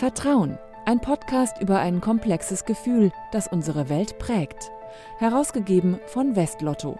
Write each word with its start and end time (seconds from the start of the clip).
Vertrauen, 0.00 0.58
ein 0.86 0.98
Podcast 0.98 1.60
über 1.60 1.78
ein 1.78 2.00
komplexes 2.00 2.64
Gefühl, 2.64 3.12
das 3.32 3.48
unsere 3.48 3.90
Welt 3.90 4.18
prägt. 4.18 4.70
Herausgegeben 5.18 6.00
von 6.06 6.36
Westlotto. 6.36 6.98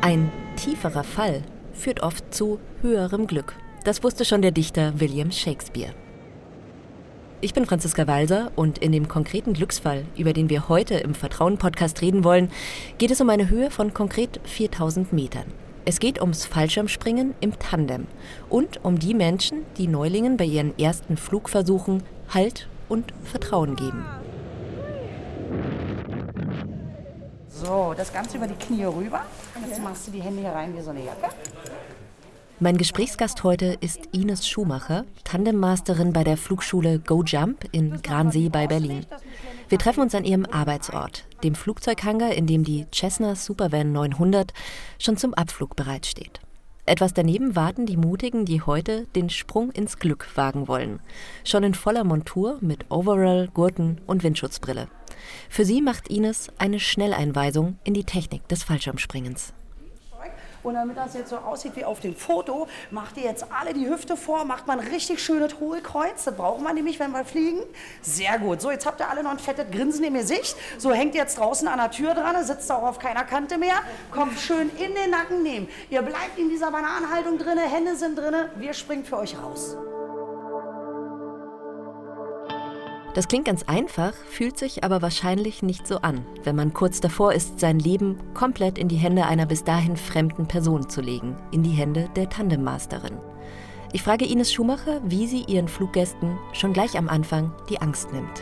Ein 0.00 0.32
tieferer 0.56 1.04
Fall 1.04 1.42
führt 1.72 2.02
oft 2.02 2.34
zu 2.34 2.58
höherem 2.82 3.28
Glück. 3.28 3.54
Das 3.84 4.02
wusste 4.02 4.24
schon 4.24 4.42
der 4.42 4.50
Dichter 4.50 4.98
William 4.98 5.30
Shakespeare. 5.30 5.94
Ich 7.40 7.54
bin 7.54 7.66
Franziska 7.66 8.08
Walser 8.08 8.50
und 8.56 8.78
in 8.78 8.90
dem 8.90 9.06
konkreten 9.06 9.52
Glücksfall, 9.52 10.04
über 10.16 10.32
den 10.32 10.50
wir 10.50 10.68
heute 10.68 10.94
im 10.96 11.14
Vertrauen-Podcast 11.14 12.02
reden 12.02 12.24
wollen, 12.24 12.50
geht 12.98 13.12
es 13.12 13.20
um 13.20 13.30
eine 13.30 13.48
Höhe 13.48 13.70
von 13.70 13.94
konkret 13.94 14.40
4000 14.42 15.12
Metern. 15.12 15.44
Es 15.84 16.00
geht 16.00 16.20
ums 16.20 16.46
Fallschirmspringen 16.46 17.34
im 17.38 17.56
Tandem 17.60 18.08
und 18.48 18.84
um 18.84 18.98
die 18.98 19.14
Menschen, 19.14 19.64
die 19.76 19.86
Neulingen 19.86 20.36
bei 20.36 20.46
ihren 20.46 20.76
ersten 20.80 21.16
Flugversuchen 21.16 22.02
Halt 22.28 22.66
und 22.88 23.14
Vertrauen 23.22 23.76
geben. 23.76 24.04
So, 27.46 27.94
das 27.96 28.12
Ganze 28.12 28.38
über 28.38 28.48
die 28.48 28.54
Knie 28.54 28.82
rüber. 28.82 29.22
Jetzt 29.64 29.80
machst 29.80 30.08
du 30.08 30.10
die 30.10 30.22
Hände 30.22 30.40
hier 30.40 30.50
rein 30.50 30.76
wie 30.76 30.80
so 30.80 30.90
eine 30.90 31.04
Jacke. 31.04 31.28
Mein 32.60 32.76
Gesprächsgast 32.76 33.44
heute 33.44 33.78
ist 33.80 34.08
Ines 34.10 34.48
Schumacher, 34.48 35.04
Tandemmasterin 35.22 36.12
bei 36.12 36.24
der 36.24 36.36
Flugschule 36.36 36.98
Go 36.98 37.22
Jump 37.22 37.68
in 37.70 38.02
Gransee 38.02 38.48
bei 38.48 38.66
Berlin. 38.66 39.06
Wir 39.68 39.78
treffen 39.78 40.00
uns 40.00 40.12
an 40.16 40.24
ihrem 40.24 40.44
Arbeitsort, 40.44 41.24
dem 41.44 41.54
Flugzeughangar, 41.54 42.32
in 42.32 42.48
dem 42.48 42.64
die 42.64 42.86
Cessna 42.92 43.36
Supervan 43.36 43.92
900 43.92 44.52
schon 44.98 45.16
zum 45.16 45.34
Abflug 45.34 45.76
bereitsteht. 45.76 46.40
Etwas 46.84 47.14
daneben 47.14 47.54
warten 47.54 47.86
die 47.86 47.96
Mutigen, 47.96 48.44
die 48.44 48.60
heute 48.60 49.06
den 49.14 49.30
Sprung 49.30 49.70
ins 49.70 50.00
Glück 50.00 50.26
wagen 50.34 50.66
wollen. 50.66 50.98
Schon 51.44 51.62
in 51.62 51.74
voller 51.74 52.02
Montur 52.02 52.58
mit 52.60 52.90
Overall, 52.90 53.48
Gurten 53.54 54.00
und 54.08 54.24
Windschutzbrille. 54.24 54.88
Für 55.48 55.64
sie 55.64 55.80
macht 55.80 56.08
Ines 56.08 56.48
eine 56.58 56.80
Schnelleinweisung 56.80 57.78
in 57.84 57.94
die 57.94 58.04
Technik 58.04 58.48
des 58.48 58.64
Fallschirmspringens. 58.64 59.54
Und 60.68 60.74
damit 60.74 60.98
das 60.98 61.14
jetzt 61.14 61.30
so 61.30 61.38
aussieht 61.38 61.76
wie 61.76 61.84
auf 61.86 62.00
dem 62.00 62.14
Foto, 62.14 62.68
macht 62.90 63.16
ihr 63.16 63.22
jetzt 63.22 63.46
alle 63.58 63.72
die 63.72 63.88
Hüfte 63.88 64.18
vor, 64.18 64.44
macht 64.44 64.66
man 64.66 64.78
richtig 64.78 65.18
schönes 65.24 65.58
Hohlkreuz. 65.60 66.24
Das 66.24 66.36
braucht 66.36 66.60
man 66.60 66.74
nämlich, 66.74 67.00
wenn 67.00 67.10
wir 67.10 67.24
fliegen. 67.24 67.60
Sehr 68.02 68.38
gut. 68.38 68.60
So, 68.60 68.70
jetzt 68.70 68.84
habt 68.84 69.00
ihr 69.00 69.08
alle 69.08 69.22
noch 69.22 69.30
ein 69.30 69.38
fettes 69.38 69.64
Grinsen 69.70 70.04
im 70.04 70.12
Gesicht. 70.12 70.56
So, 70.76 70.92
hängt 70.92 71.14
jetzt 71.14 71.38
draußen 71.38 71.66
an 71.68 71.78
der 71.78 71.90
Tür 71.90 72.12
dran, 72.12 72.44
sitzt 72.44 72.70
auch 72.70 72.82
auf 72.82 72.98
keiner 72.98 73.24
Kante 73.24 73.56
mehr. 73.56 73.76
Kommt 74.10 74.38
schön 74.38 74.70
in 74.76 74.94
den 74.94 75.10
Nacken 75.10 75.42
nehmen. 75.42 75.70
Ihr 75.88 76.02
bleibt 76.02 76.36
in 76.36 76.50
dieser 76.50 76.70
Bananenhaltung 76.70 77.38
drin, 77.38 77.56
Hände 77.56 77.96
sind 77.96 78.18
drin. 78.18 78.34
Wir 78.56 78.74
springen 78.74 79.06
für 79.06 79.16
euch 79.16 79.38
raus. 79.42 79.74
Das 83.18 83.26
klingt 83.26 83.46
ganz 83.46 83.64
einfach, 83.64 84.14
fühlt 84.30 84.56
sich 84.56 84.84
aber 84.84 85.02
wahrscheinlich 85.02 85.64
nicht 85.64 85.88
so 85.88 85.96
an, 86.02 86.24
wenn 86.44 86.54
man 86.54 86.72
kurz 86.72 87.00
davor 87.00 87.32
ist, 87.32 87.58
sein 87.58 87.80
Leben 87.80 88.16
komplett 88.32 88.78
in 88.78 88.86
die 88.86 88.94
Hände 88.94 89.26
einer 89.26 89.44
bis 89.44 89.64
dahin 89.64 89.96
fremden 89.96 90.46
Person 90.46 90.88
zu 90.88 91.00
legen, 91.00 91.36
in 91.50 91.64
die 91.64 91.72
Hände 91.72 92.08
der 92.14 92.28
Tandemmasterin. 92.28 93.18
Ich 93.92 94.04
frage 94.04 94.24
Ines 94.24 94.52
Schumacher, 94.52 95.00
wie 95.04 95.26
sie 95.26 95.42
ihren 95.48 95.66
Fluggästen 95.66 96.38
schon 96.52 96.72
gleich 96.72 96.96
am 96.96 97.08
Anfang 97.08 97.52
die 97.68 97.80
Angst 97.80 98.12
nimmt. 98.12 98.40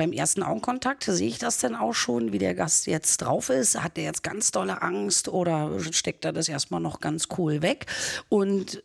beim 0.00 0.12
ersten 0.12 0.42
Augenkontakt 0.42 1.04
sehe 1.04 1.28
ich 1.28 1.38
das 1.38 1.58
denn 1.58 1.74
auch 1.74 1.92
schon, 1.92 2.32
wie 2.32 2.38
der 2.38 2.54
Gast 2.54 2.86
jetzt 2.86 3.18
drauf 3.18 3.50
ist. 3.50 3.82
Hat 3.82 3.98
der 3.98 4.04
jetzt 4.04 4.22
ganz 4.22 4.50
dolle 4.50 4.80
Angst 4.80 5.28
oder 5.28 5.78
steckt 5.92 6.24
er 6.24 6.32
das 6.32 6.48
erstmal 6.48 6.80
noch 6.80 7.00
ganz 7.00 7.28
cool 7.36 7.60
weg? 7.60 7.84
Und 8.30 8.82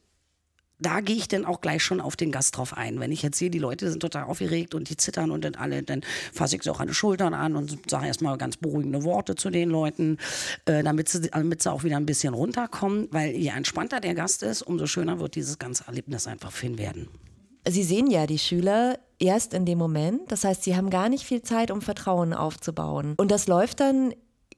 da 0.85 1.01
gehe 1.01 1.15
ich 1.15 1.27
dann 1.27 1.45
auch 1.45 1.61
gleich 1.61 1.83
schon 1.83 1.99
auf 1.99 2.15
den 2.15 2.31
Gast 2.31 2.57
drauf 2.57 2.77
ein. 2.77 2.99
Wenn 2.99 3.11
ich 3.11 3.23
jetzt 3.23 3.39
sehe, 3.39 3.49
die 3.49 3.59
Leute 3.59 3.89
sind 3.89 4.01
total 4.01 4.25
aufgeregt 4.25 4.75
und 4.75 4.89
die 4.89 4.97
zittern 4.97 5.31
und 5.31 5.43
dann 5.43 5.55
alle, 5.55 5.81
dann 5.81 6.01
fasse 6.31 6.55
ich 6.55 6.63
sie 6.63 6.69
auch 6.69 6.79
an 6.79 6.87
die 6.87 6.93
Schultern 6.93 7.33
an 7.33 7.55
und 7.55 7.89
sage 7.89 8.05
erstmal 8.05 8.37
ganz 8.37 8.57
beruhigende 8.57 9.03
Worte 9.03 9.35
zu 9.35 9.49
den 9.49 9.69
Leuten, 9.69 10.17
äh, 10.65 10.83
damit, 10.83 11.09
sie, 11.09 11.29
damit 11.31 11.63
sie 11.63 11.71
auch 11.71 11.83
wieder 11.83 11.97
ein 11.97 12.05
bisschen 12.05 12.35
runterkommen. 12.35 13.07
Weil 13.11 13.31
je 13.31 13.49
entspannter 13.49 13.99
der 13.99 14.13
Gast 14.13 14.43
ist, 14.43 14.61
umso 14.61 14.85
schöner 14.85 15.19
wird 15.19 15.35
dieses 15.35 15.57
ganze 15.57 15.85
Erlebnis 15.87 16.27
einfach 16.27 16.51
für 16.51 16.67
ihn 16.67 16.77
werden. 16.77 17.07
Sie 17.67 17.83
sehen 17.83 18.11
ja 18.11 18.27
die 18.27 18.37
Schüler 18.37 18.99
erst 19.17 19.55
in 19.55 19.65
dem 19.65 19.79
Moment. 19.79 20.31
Das 20.31 20.43
heißt, 20.43 20.63
sie 20.63 20.75
haben 20.75 20.91
gar 20.91 21.09
nicht 21.09 21.23
viel 21.23 21.41
Zeit, 21.41 21.71
um 21.71 21.81
Vertrauen 21.81 22.33
aufzubauen. 22.33 23.15
Und 23.17 23.31
das 23.31 23.47
läuft 23.47 23.79
dann 23.79 24.13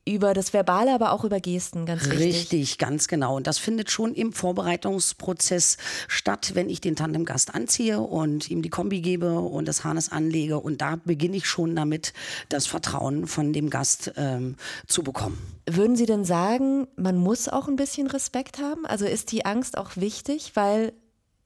über 0.07 0.33
das 0.33 0.53
Verbale, 0.53 0.93
aber 0.93 1.11
auch 1.11 1.23
über 1.23 1.39
Gesten, 1.39 1.85
ganz 1.85 2.05
richtig. 2.05 2.19
Richtig, 2.19 2.77
ganz 2.77 3.07
genau. 3.07 3.35
Und 3.35 3.45
das 3.45 3.57
findet 3.57 3.91
schon 3.91 4.13
im 4.13 4.31
Vorbereitungsprozess 4.31 5.77
statt, 6.07 6.51
wenn 6.53 6.69
ich 6.69 6.81
den 6.81 6.95
Tandemgast 6.95 7.53
anziehe 7.53 7.99
und 7.99 8.49
ihm 8.49 8.61
die 8.61 8.69
Kombi 8.69 9.01
gebe 9.01 9.39
und 9.39 9.67
das 9.67 9.83
Harnes 9.83 10.11
anlege. 10.11 10.59
Und 10.59 10.81
da 10.81 10.95
beginne 11.03 11.37
ich 11.37 11.45
schon 11.45 11.75
damit, 11.75 12.13
das 12.49 12.67
Vertrauen 12.67 13.27
von 13.27 13.53
dem 13.53 13.69
Gast 13.69 14.13
ähm, 14.15 14.55
zu 14.87 15.03
bekommen. 15.03 15.37
Würden 15.69 15.95
Sie 15.95 16.05
denn 16.05 16.23
sagen, 16.23 16.87
man 16.95 17.17
muss 17.17 17.49
auch 17.49 17.67
ein 17.67 17.75
bisschen 17.75 18.07
Respekt 18.07 18.59
haben? 18.59 18.85
Also 18.85 19.05
ist 19.05 19.31
die 19.31 19.45
Angst 19.45 19.77
auch 19.77 19.97
wichtig, 19.97 20.51
weil 20.55 20.93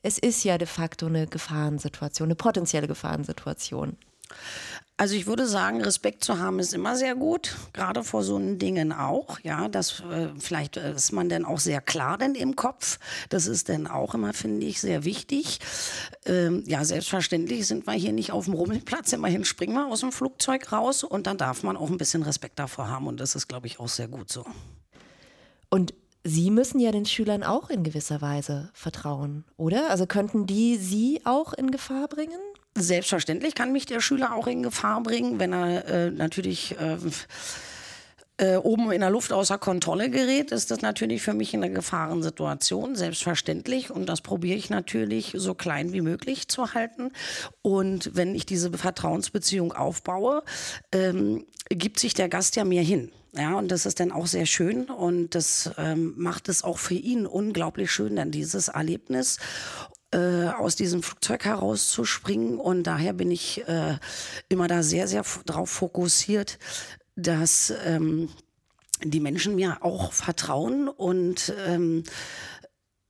es 0.03 0.17
ist 0.17 0.43
ja 0.43 0.57
de 0.57 0.67
facto 0.67 1.07
eine 1.07 1.27
Gefahrensituation, 1.27 2.27
eine 2.27 2.35
potenzielle 2.35 2.87
Gefahrensituation. 2.87 3.97
Also 5.01 5.15
ich 5.15 5.25
würde 5.25 5.47
sagen, 5.47 5.81
Respekt 5.81 6.23
zu 6.23 6.37
haben 6.37 6.59
ist 6.59 6.75
immer 6.75 6.95
sehr 6.95 7.15
gut, 7.15 7.57
gerade 7.73 8.03
vor 8.03 8.21
so 8.21 8.37
Dingen 8.37 8.93
auch. 8.93 9.39
Ja, 9.39 9.67
das 9.67 10.01
äh, 10.01 10.27
vielleicht 10.37 10.77
äh, 10.77 10.93
ist 10.93 11.11
man 11.11 11.27
dann 11.27 11.43
auch 11.43 11.57
sehr 11.57 11.81
klar 11.81 12.19
denn 12.19 12.35
im 12.35 12.55
Kopf. 12.55 12.99
Das 13.29 13.47
ist 13.47 13.69
dann 13.69 13.87
auch 13.87 14.13
immer, 14.13 14.31
finde 14.31 14.63
ich, 14.67 14.79
sehr 14.79 15.03
wichtig. 15.03 15.57
Ähm, 16.27 16.63
ja, 16.67 16.85
selbstverständlich 16.85 17.65
sind 17.65 17.87
wir 17.87 17.93
hier 17.93 18.13
nicht 18.13 18.31
auf 18.31 18.45
dem 18.45 18.53
Rummelplatz. 18.53 19.11
Immerhin 19.11 19.43
springen 19.43 19.73
wir 19.73 19.87
aus 19.87 20.01
dem 20.01 20.11
Flugzeug 20.11 20.71
raus 20.71 21.03
und 21.03 21.25
dann 21.25 21.39
darf 21.39 21.63
man 21.63 21.77
auch 21.77 21.89
ein 21.89 21.97
bisschen 21.97 22.21
Respekt 22.21 22.59
davor 22.59 22.87
haben 22.87 23.07
und 23.07 23.19
das 23.19 23.33
ist, 23.33 23.47
glaube 23.47 23.65
ich, 23.65 23.79
auch 23.79 23.89
sehr 23.89 24.07
gut 24.07 24.31
so. 24.31 24.45
Und 25.71 25.95
Sie 26.23 26.51
müssen 26.51 26.79
ja 26.79 26.91
den 26.91 27.07
Schülern 27.07 27.41
auch 27.41 27.71
in 27.71 27.83
gewisser 27.83 28.21
Weise 28.21 28.69
vertrauen, 28.75 29.45
oder? 29.57 29.89
Also 29.89 30.05
könnten 30.05 30.45
die 30.45 30.77
Sie 30.77 31.21
auch 31.23 31.53
in 31.53 31.71
Gefahr 31.71 32.07
bringen? 32.07 32.37
Selbstverständlich 32.75 33.53
kann 33.53 33.73
mich 33.73 33.85
der 33.85 33.99
Schüler 33.99 34.33
auch 34.33 34.47
in 34.47 34.63
Gefahr 34.63 35.03
bringen, 35.03 35.39
wenn 35.39 35.53
er 35.53 35.85
äh, 35.87 36.11
natürlich 36.11 36.75
äh, 36.79 36.97
äh, 38.41 38.55
oben 38.55 38.91
in 38.91 39.01
der 39.01 39.09
Luft 39.09 39.33
außer 39.33 39.57
Kontrolle 39.57 40.09
gerät, 40.09 40.51
ist 40.51 40.71
das 40.71 40.81
natürlich 40.81 41.21
für 41.21 41.33
mich 41.33 41.53
eine 41.53 41.71
Gefahrensituation, 41.71 42.95
selbstverständlich. 42.95 43.91
Und 43.91 44.07
das 44.07 44.21
probiere 44.21 44.57
ich 44.57 44.69
natürlich 44.69 45.33
so 45.35 45.53
klein 45.53 45.93
wie 45.93 46.01
möglich 46.01 46.47
zu 46.47 46.73
halten. 46.73 47.11
Und 47.61 48.15
wenn 48.15 48.33
ich 48.33 48.45
diese 48.45 48.71
Vertrauensbeziehung 48.71 49.73
aufbaue, 49.73 50.43
ähm, 50.91 51.45
gibt 51.69 51.99
sich 51.99 52.13
der 52.13 52.29
Gast 52.29 52.55
ja 52.55 52.65
mir 52.65 52.81
hin. 52.81 53.11
Ja, 53.33 53.57
und 53.57 53.69
das 53.69 53.85
ist 53.85 53.99
dann 53.99 54.11
auch 54.11 54.27
sehr 54.27 54.45
schön 54.45 54.89
und 54.89 55.35
das 55.35 55.71
ähm, 55.77 56.15
macht 56.17 56.49
es 56.49 56.65
auch 56.65 56.77
für 56.77 56.95
ihn 56.95 57.25
unglaublich 57.25 57.89
schön, 57.89 58.17
dann 58.17 58.29
dieses 58.29 58.67
Erlebnis 58.67 59.37
äh, 60.11 60.47
aus 60.47 60.75
diesem 60.75 61.03
Flugzeug 61.03 61.45
herauszuspringen. 61.45 62.59
Und 62.59 62.83
daher 62.83 63.13
bin 63.13 63.31
ich 63.31 63.67
äh, 63.67 63.97
immer 64.49 64.67
da 64.67 64.83
sehr, 64.83 65.07
sehr 65.07 65.23
darauf 65.45 65.69
fokussiert, 65.69 66.59
dass 67.15 67.73
ähm, 67.85 68.29
die 69.03 69.19
Menschen 69.19 69.55
mir 69.55 69.77
auch 69.81 70.13
vertrauen 70.13 70.87
und 70.87 71.53
ähm, 71.65 72.03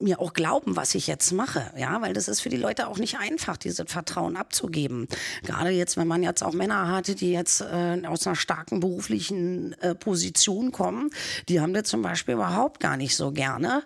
mir 0.02 0.20
auch 0.20 0.34
glauben, 0.34 0.76
was 0.76 0.96
ich 0.96 1.08
jetzt 1.08 1.32
mache, 1.32 1.72
ja, 1.78 2.02
weil 2.02 2.14
das 2.14 2.28
ist 2.28 2.42
für 2.42 2.50
die 2.50 2.58
Leute 2.58 2.88
auch 2.88 2.98
nicht 2.98 3.18
einfach, 3.20 3.58
dieses 3.58 3.92
Vertrauen 3.92 4.38
abzugeben. 4.38 5.08
Gerade 5.44 5.70
jetzt, 5.70 5.98
wenn 5.98 6.08
man 6.08 6.24
jetzt 6.24 6.44
auch 6.44 6.54
Männer 6.54 6.88
hatte, 6.90 7.16
die 7.16 7.32
jetzt 7.32 7.62
äh, 7.62 8.02
aus 8.06 8.26
einer 8.28 8.36
starken 8.36 8.80
beruflichen 8.80 9.74
äh, 9.82 9.96
Position 9.96 10.72
kommen, 10.72 11.10
die 11.50 11.60
haben 11.62 11.74
das 11.74 11.84
zum 11.84 12.02
Beispiel 12.02 12.36
überhaupt 12.36 12.80
gar 12.80 12.98
nicht 12.98 13.16
so 13.16 13.32
gerne. 13.32 13.84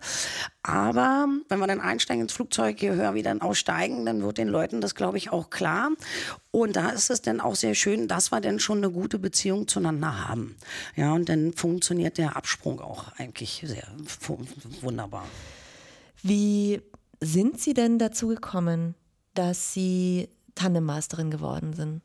Aber 0.64 1.28
wenn 1.48 1.60
wir 1.60 1.68
dann 1.68 1.80
einsteigen 1.80 2.24
ins 2.24 2.34
Flugzeug, 2.34 2.82
je 2.82 2.90
höher 2.92 3.14
wir 3.14 3.22
dann 3.22 3.42
aussteigen, 3.42 4.04
dann 4.06 4.24
wird 4.24 4.40
den 4.40 4.48
Leuten 4.48 4.82
das, 4.82 4.96
glaube 4.96 5.18
ich, 5.20 5.32
auch 5.32 5.52
klar. 5.52 5.92
Und 6.50 6.76
da 6.76 6.90
ist 6.90 7.12
es 7.12 7.22
dann 7.22 7.40
auch 7.40 7.56
sehr 7.56 7.76
schön, 7.76 8.08
dass 8.08 8.32
wir 8.32 8.42
dann 8.42 8.60
schon 8.60 8.80
eine 8.80 8.90
gute 8.90 9.20
Beziehung 9.20 9.68
zueinander 9.68 10.28
haben. 10.28 10.56
Ja, 10.96 11.14
und 11.14 11.30
dann 11.30 11.54
funktioniert 11.54 12.18
der 12.18 12.36
Absprung 12.36 12.82
auch 12.82 13.12
eigentlich 13.18 13.64
sehr 13.66 13.88
wunderbar. 14.82 15.26
Wie 16.28 16.82
sind 17.22 17.60
Sie 17.60 17.76
denn 17.76 18.00
dazu 18.00 18.30
gekommen, 18.30 18.96
dass 19.36 19.74
Sie 19.74 20.28
Tandemmasterin 20.56 21.30
geworden 21.30 21.74
sind? 21.74 22.02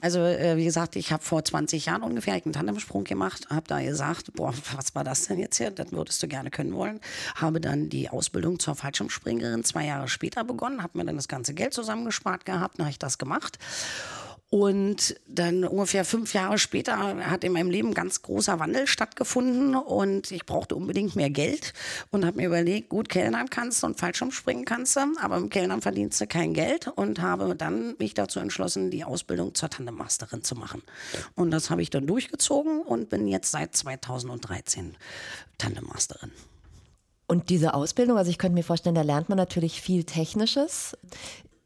Also 0.00 0.20
äh, 0.20 0.56
wie 0.56 0.64
gesagt, 0.64 0.94
ich 0.94 1.10
habe 1.10 1.24
vor 1.24 1.44
20 1.44 1.86
Jahren 1.86 2.04
ungefähr 2.04 2.34
einen 2.34 2.52
Tandemsprung 2.52 3.02
gemacht, 3.02 3.50
habe 3.50 3.66
da 3.66 3.82
gesagt, 3.82 4.32
boah, 4.34 4.54
was 4.76 4.94
war 4.94 5.02
das 5.02 5.26
denn 5.26 5.40
jetzt 5.40 5.56
hier? 5.56 5.72
Das 5.72 5.90
würdest 5.90 6.22
du 6.22 6.28
gerne 6.28 6.50
können 6.50 6.72
wollen. 6.72 7.00
Habe 7.34 7.60
dann 7.60 7.88
die 7.88 8.08
Ausbildung 8.08 8.60
zur 8.60 8.76
Fallschirmspringerin 8.76 9.64
zwei 9.64 9.86
Jahre 9.86 10.06
später 10.06 10.44
begonnen, 10.44 10.80
habe 10.80 10.98
mir 10.98 11.04
dann 11.04 11.16
das 11.16 11.26
ganze 11.26 11.52
Geld 11.52 11.74
zusammengespart 11.74 12.44
gehabt, 12.44 12.78
dann 12.78 12.86
habe 12.86 12.92
ich 12.92 13.00
das 13.00 13.18
gemacht 13.18 13.58
Und 14.54 15.16
dann 15.26 15.64
ungefähr 15.64 16.04
fünf 16.04 16.34
Jahre 16.34 16.58
später 16.58 16.98
hat 17.30 17.42
in 17.42 17.52
meinem 17.52 17.70
Leben 17.70 17.88
ein 17.88 17.94
ganz 17.94 18.20
großer 18.20 18.60
Wandel 18.60 18.86
stattgefunden 18.86 19.74
und 19.74 20.30
ich 20.30 20.44
brauchte 20.44 20.76
unbedingt 20.76 21.16
mehr 21.16 21.30
Geld 21.30 21.72
und 22.10 22.26
habe 22.26 22.36
mir 22.36 22.48
überlegt, 22.48 22.90
gut, 22.90 23.08
Kellnern 23.08 23.48
kannst 23.48 23.82
du 23.82 23.86
und 23.86 23.98
Fallschirmspringen 23.98 24.66
kannst 24.66 24.96
du, 24.96 25.00
aber 25.22 25.38
im 25.38 25.48
Kellnern 25.48 25.80
verdienst 25.80 26.20
du 26.20 26.26
kein 26.26 26.52
Geld 26.52 26.88
und 26.88 27.22
habe 27.22 27.56
dann 27.56 27.94
mich 27.98 28.12
dazu 28.12 28.40
entschlossen, 28.40 28.90
die 28.90 29.04
Ausbildung 29.04 29.54
zur 29.54 29.70
Tandemmasterin 29.70 30.44
zu 30.44 30.54
machen. 30.54 30.82
Und 31.34 31.50
das 31.50 31.70
habe 31.70 31.80
ich 31.80 31.88
dann 31.88 32.06
durchgezogen 32.06 32.82
und 32.82 33.08
bin 33.08 33.28
jetzt 33.28 33.52
seit 33.52 33.74
2013 33.74 34.96
Tandemmasterin. 35.56 36.30
Und 37.26 37.48
diese 37.48 37.72
Ausbildung, 37.72 38.18
also 38.18 38.30
ich 38.30 38.36
könnte 38.36 38.56
mir 38.56 38.64
vorstellen, 38.64 38.96
da 38.96 39.00
lernt 39.00 39.30
man 39.30 39.38
natürlich 39.38 39.80
viel 39.80 40.04
Technisches. 40.04 40.94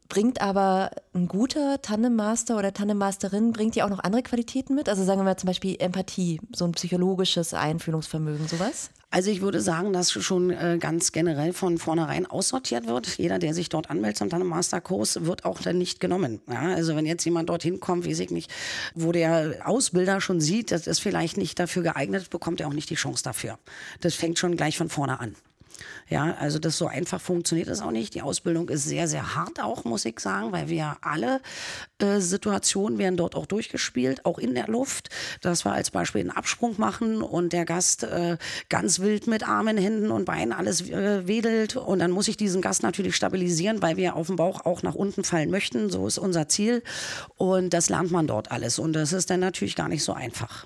Bringt 0.09 0.41
aber 0.41 0.91
ein 1.13 1.27
guter 1.27 1.81
Tandemmaster 1.81 2.57
oder 2.57 2.73
Tandemmasterin, 2.73 3.51
bringt 3.51 3.75
die 3.75 3.83
auch 3.83 3.89
noch 3.89 3.99
andere 3.99 4.23
Qualitäten 4.23 4.73
mit? 4.73 4.87
Also 4.87 5.03
sagen 5.03 5.19
wir 5.19 5.25
mal 5.25 5.37
zum 5.37 5.47
Beispiel 5.47 5.75
Empathie, 5.79 6.39
so 6.53 6.65
ein 6.65 6.71
psychologisches 6.71 7.53
Einfühlungsvermögen, 7.53 8.47
sowas? 8.47 8.89
Also 9.09 9.31
ich 9.31 9.41
würde 9.41 9.61
sagen, 9.61 9.93
dass 9.93 10.11
schon 10.11 10.49
äh, 10.49 10.77
ganz 10.79 11.13
generell 11.13 11.53
von 11.53 11.77
vornherein 11.77 12.25
aussortiert 12.25 12.87
wird. 12.87 13.17
Jeder, 13.17 13.39
der 13.39 13.53
sich 13.53 13.69
dort 13.69 13.89
anmeldet 13.89 14.17
zum 14.17 14.29
Tandemmasterkurs, 14.29 15.25
wird 15.25 15.45
auch 15.45 15.61
dann 15.61 15.77
nicht 15.77 15.99
genommen. 15.99 16.41
Ja, 16.47 16.73
also 16.73 16.95
wenn 16.95 17.05
jetzt 17.05 17.23
jemand 17.23 17.49
dorthin 17.49 17.79
kommt, 17.79 18.05
weiß 18.05 18.19
ich 18.19 18.31
nicht, 18.31 18.51
wo 18.95 19.13
der 19.13 19.61
Ausbilder 19.65 20.19
schon 20.19 20.41
sieht, 20.41 20.71
das 20.71 20.87
ist 20.87 20.99
vielleicht 20.99 21.37
nicht 21.37 21.57
dafür 21.57 21.83
geeignet, 21.83 22.29
bekommt 22.29 22.59
er 22.59 22.67
auch 22.67 22.73
nicht 22.73 22.89
die 22.89 22.95
Chance 22.95 23.23
dafür. 23.23 23.57
Das 24.01 24.13
fängt 24.13 24.39
schon 24.39 24.57
gleich 24.57 24.77
von 24.77 24.89
vorne 24.89 25.19
an. 25.21 25.35
Ja, 26.09 26.35
also 26.39 26.59
das 26.59 26.77
so 26.77 26.87
einfach 26.87 27.19
funktioniert 27.19 27.67
es 27.67 27.81
auch 27.81 27.91
nicht. 27.91 28.15
Die 28.15 28.21
Ausbildung 28.21 28.69
ist 28.69 28.85
sehr, 28.85 29.07
sehr 29.07 29.35
hart 29.35 29.61
auch, 29.61 29.83
muss 29.83 30.05
ich 30.05 30.19
sagen, 30.19 30.51
weil 30.51 30.69
wir 30.69 30.97
alle 31.01 31.41
äh, 31.99 32.19
Situationen 32.19 32.97
werden 32.97 33.17
dort 33.17 33.35
auch 33.35 33.45
durchgespielt, 33.45 34.25
auch 34.25 34.39
in 34.39 34.55
der 34.55 34.67
Luft. 34.67 35.09
Dass 35.41 35.65
wir 35.65 35.73
als 35.73 35.91
Beispiel 35.91 36.21
einen 36.21 36.31
Absprung 36.31 36.75
machen 36.77 37.21
und 37.21 37.53
der 37.53 37.65
Gast 37.65 38.03
äh, 38.03 38.37
ganz 38.69 38.99
wild 38.99 39.27
mit 39.27 39.47
Armen, 39.47 39.77
Händen 39.77 40.11
und 40.11 40.25
Beinen 40.25 40.53
alles 40.53 40.81
äh, 40.89 41.27
wedelt. 41.27 41.75
Und 41.75 41.99
dann 41.99 42.11
muss 42.11 42.27
ich 42.27 42.37
diesen 42.37 42.61
Gast 42.61 42.83
natürlich 42.83 43.15
stabilisieren, 43.15 43.81
weil 43.81 43.97
wir 43.97 44.15
auf 44.15 44.27
dem 44.27 44.37
Bauch 44.37 44.65
auch 44.65 44.83
nach 44.83 44.95
unten 44.95 45.23
fallen 45.23 45.51
möchten. 45.51 45.89
So 45.89 46.07
ist 46.07 46.17
unser 46.17 46.47
Ziel. 46.47 46.83
Und 47.35 47.73
das 47.73 47.89
lernt 47.89 48.11
man 48.11 48.27
dort 48.27 48.51
alles. 48.51 48.79
Und 48.79 48.93
das 48.93 49.13
ist 49.13 49.29
dann 49.29 49.41
natürlich 49.41 49.75
gar 49.75 49.89
nicht 49.89 50.03
so 50.03 50.13
einfach. 50.13 50.65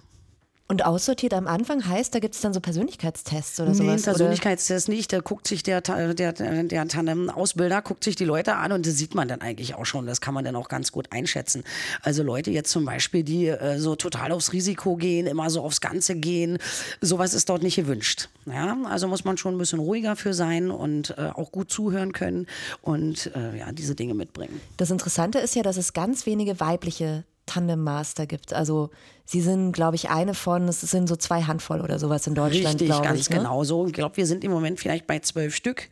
Und 0.72 0.86
aussortiert 0.86 1.34
am 1.34 1.48
Anfang 1.48 1.86
heißt, 1.86 2.16
da 2.16 2.20
gibt 2.20 2.34
es 2.34 2.40
dann 2.40 2.54
so 2.54 2.62
Persönlichkeitstests 2.62 3.60
oder 3.60 3.74
sowas? 3.74 3.98
Nee, 3.98 4.04
Persönlichkeitstest 4.04 4.88
nicht. 4.88 5.12
Da 5.12 5.20
guckt 5.20 5.46
sich 5.46 5.64
der, 5.64 5.82
der, 5.82 6.32
der 6.32 6.88
Tandem-Ausbilder, 6.88 7.82
guckt 7.82 8.06
sich 8.06 8.16
die 8.16 8.24
Leute 8.24 8.56
an 8.56 8.72
und 8.72 8.88
das 8.88 8.96
sieht 8.96 9.14
man 9.14 9.28
dann 9.28 9.42
eigentlich 9.42 9.76
auch 9.76 9.86
schon. 9.86 10.06
Das 10.06 10.22
kann 10.22 10.34
man 10.34 10.46
dann 10.46 10.56
auch 10.56 10.70
ganz 10.70 10.94
gut 10.94 11.12
einschätzen. 11.12 11.66
Also 12.04 12.24
Leute 12.24 12.52
jetzt 12.52 12.72
zum 12.72 12.86
Beispiel, 12.86 13.24
die 13.24 13.48
äh, 13.48 13.80
so 13.80 13.98
total 13.98 14.32
aufs 14.32 14.54
Risiko 14.54 14.96
gehen, 14.96 15.28
immer 15.28 15.50
so 15.50 15.62
aufs 15.62 15.82
Ganze 15.82 16.16
gehen, 16.16 16.58
sowas 17.02 17.34
ist 17.34 17.50
dort 17.50 17.64
nicht 17.64 17.76
gewünscht. 17.76 18.30
Ja, 18.46 18.78
also 18.86 19.10
muss 19.10 19.26
man 19.26 19.36
schon 19.36 19.56
ein 19.56 19.58
bisschen 19.58 19.80
ruhiger 19.80 20.16
für 20.16 20.34
sein 20.34 20.72
und 20.72 21.18
äh, 21.18 21.32
auch 21.34 21.52
gut 21.52 21.70
zuhören 21.70 22.14
können 22.14 22.48
und 22.82 23.30
äh, 23.36 23.58
ja, 23.58 23.74
diese 23.74 23.94
Dinge 23.94 24.14
mitbringen. 24.14 24.62
Das 24.78 24.90
Interessante 24.90 25.40
ist 25.40 25.54
ja, 25.54 25.64
dass 25.64 25.76
es 25.76 25.92
ganz 25.92 26.26
wenige 26.26 26.62
weibliche 26.62 27.26
Tandem 27.46 27.84
Master 27.84 28.28
gibt. 28.28 28.54
Also 28.54 28.92
Sie 29.32 29.40
sind, 29.40 29.72
glaube 29.72 29.96
ich, 29.96 30.10
eine 30.10 30.34
von, 30.34 30.68
es 30.68 30.82
sind 30.82 31.08
so 31.08 31.16
zwei 31.16 31.44
Handvoll 31.44 31.80
oder 31.80 32.00
sowas 32.00 32.28
in 32.28 32.36
Deutschland, 32.36 32.82
Richtig, 32.82 33.02
ganz 33.02 33.22
ich, 33.22 33.30
ne? 33.30 33.38
genau 33.38 33.64
so. 33.64 33.88
Ich 33.88 33.94
glaube, 33.94 34.18
wir 34.18 34.26
sind 34.26 34.44
im 34.44 34.52
Moment 34.52 34.78
vielleicht 34.78 35.08
bei 35.08 35.20
zwölf 35.20 35.56
Stück. 35.56 35.88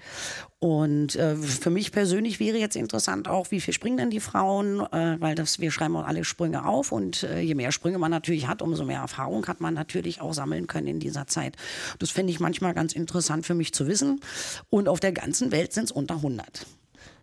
Und 0.60 1.16
äh, 1.16 1.38
für 1.38 1.70
mich 1.70 1.94
persönlich 1.94 2.42
wäre 2.42 2.58
jetzt 2.58 2.76
interessant 2.76 3.30
auch, 3.30 3.50
wie 3.52 3.62
viel 3.62 3.74
springen 3.74 3.96
denn 3.96 4.10
die 4.10 4.20
Frauen, 4.20 4.82
äh, 4.92 5.16
weil 5.22 5.36
das, 5.36 5.60
wir 5.60 5.72
schreiben 5.72 5.96
auch 5.96 6.06
alle 6.06 6.26
Sprünge 6.26 6.66
auf 6.66 6.92
und 6.92 7.24
äh, 7.24 7.40
je 7.40 7.56
mehr 7.56 7.72
Sprünge 7.72 7.98
man 7.98 8.12
natürlich 8.12 8.46
hat, 8.46 8.62
umso 8.62 8.84
mehr 8.84 9.00
Erfahrung 9.00 9.48
hat 9.48 9.62
man 9.62 9.74
natürlich 9.74 10.20
auch 10.20 10.34
sammeln 10.34 10.68
können 10.68 10.88
in 10.88 11.00
dieser 11.00 11.26
Zeit. 11.26 11.56
Das 12.00 12.12
fände 12.12 12.34
ich 12.34 12.42
manchmal 12.42 12.74
ganz 12.74 12.92
interessant 12.92 13.46
für 13.46 13.56
mich 13.56 13.74
zu 13.74 13.88
wissen. 13.88 14.20
Und 14.70 14.90
auf 14.90 15.00
der 15.00 15.14
ganzen 15.14 15.54
Welt 15.54 15.72
sind 15.72 15.86
es 15.86 15.92
unter 15.92 16.16
100. 16.16 16.66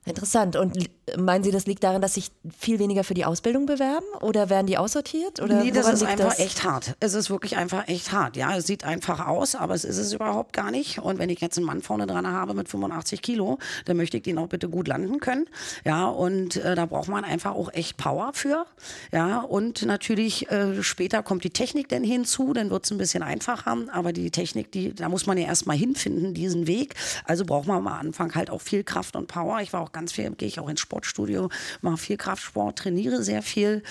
Interessant. 0.06 0.54
Und 0.54 0.88
meinen 1.18 1.42
Sie, 1.42 1.50
das 1.50 1.66
liegt 1.66 1.82
daran, 1.82 2.00
dass 2.00 2.14
sich 2.14 2.30
viel 2.56 2.78
weniger 2.78 3.02
für 3.02 3.14
die 3.14 3.24
Ausbildung 3.24 3.66
bewerben 3.66 4.06
oder 4.20 4.48
werden 4.50 4.66
die 4.68 4.78
aussortiert? 4.78 5.40
Oder 5.40 5.62
nee, 5.62 5.72
das 5.72 5.88
ist 5.88 6.04
einfach 6.04 6.30
das? 6.30 6.38
echt 6.38 6.64
hart. 6.64 6.94
Es 7.00 7.14
ist 7.14 7.28
wirklich 7.28 7.56
einfach 7.56 7.88
echt 7.88 8.12
hart. 8.12 8.36
Ja, 8.36 8.56
es 8.56 8.66
sieht 8.66 8.84
einfach 8.84 9.26
aus, 9.26 9.56
aber 9.56 9.74
es 9.74 9.84
ist 9.84 9.98
es 9.98 10.12
überhaupt 10.12 10.52
gar 10.52 10.70
nicht. 10.70 11.00
Und 11.00 11.18
wenn 11.18 11.28
ich 11.28 11.40
jetzt 11.40 11.58
einen 11.58 11.66
Mann 11.66 11.82
vorne 11.82 12.06
dran 12.06 12.26
habe 12.26 12.54
mit 12.54 12.68
85 12.68 13.20
Kilo, 13.20 13.58
dann 13.84 13.96
möchte 13.96 14.16
ich 14.16 14.22
den 14.22 14.38
auch 14.38 14.48
bitte 14.48 14.68
gut 14.68 14.86
landen 14.86 15.18
können. 15.18 15.46
Ja, 15.84 16.06
und 16.06 16.56
äh, 16.56 16.76
da 16.76 16.86
braucht 16.86 17.08
man 17.08 17.24
einfach 17.24 17.54
auch 17.54 17.72
echt 17.72 17.96
Power 17.96 18.30
für. 18.32 18.64
Ja, 19.12 19.40
und 19.40 19.84
natürlich 19.84 20.48
äh, 20.52 20.82
später 20.84 21.24
kommt 21.24 21.42
die 21.42 21.50
Technik 21.50 21.88
dann 21.88 22.04
hinzu, 22.04 22.52
dann 22.52 22.70
wird 22.70 22.84
es 22.84 22.92
ein 22.92 22.98
bisschen 22.98 23.24
einfacher. 23.24 23.76
Aber 23.92 24.12
die 24.12 24.30
Technik, 24.30 24.70
die, 24.70 24.94
da 24.94 25.08
muss 25.08 25.26
man 25.26 25.36
ja 25.36 25.46
erstmal 25.46 25.76
hinfinden, 25.76 26.32
diesen 26.32 26.68
Weg. 26.68 26.94
Also 27.24 27.44
braucht 27.44 27.66
man 27.66 27.78
am 27.78 27.88
Anfang 27.88 28.34
halt 28.36 28.50
auch 28.50 28.60
viel 28.60 28.84
Kraft 28.84 29.16
und 29.16 29.26
Power. 29.26 29.60
Ich 29.60 29.72
war 29.72 29.80
auch 29.80 29.92
ganz 29.96 30.12
viel, 30.12 30.30
gehe 30.32 30.46
ich 30.46 30.60
auch 30.60 30.68
ins 30.68 30.80
Sportstudio, 30.80 31.48
mache 31.80 31.96
viel 31.96 32.18
Kraftsport, 32.18 32.78
trainiere 32.78 33.22
sehr 33.22 33.42
viel. 33.42 33.82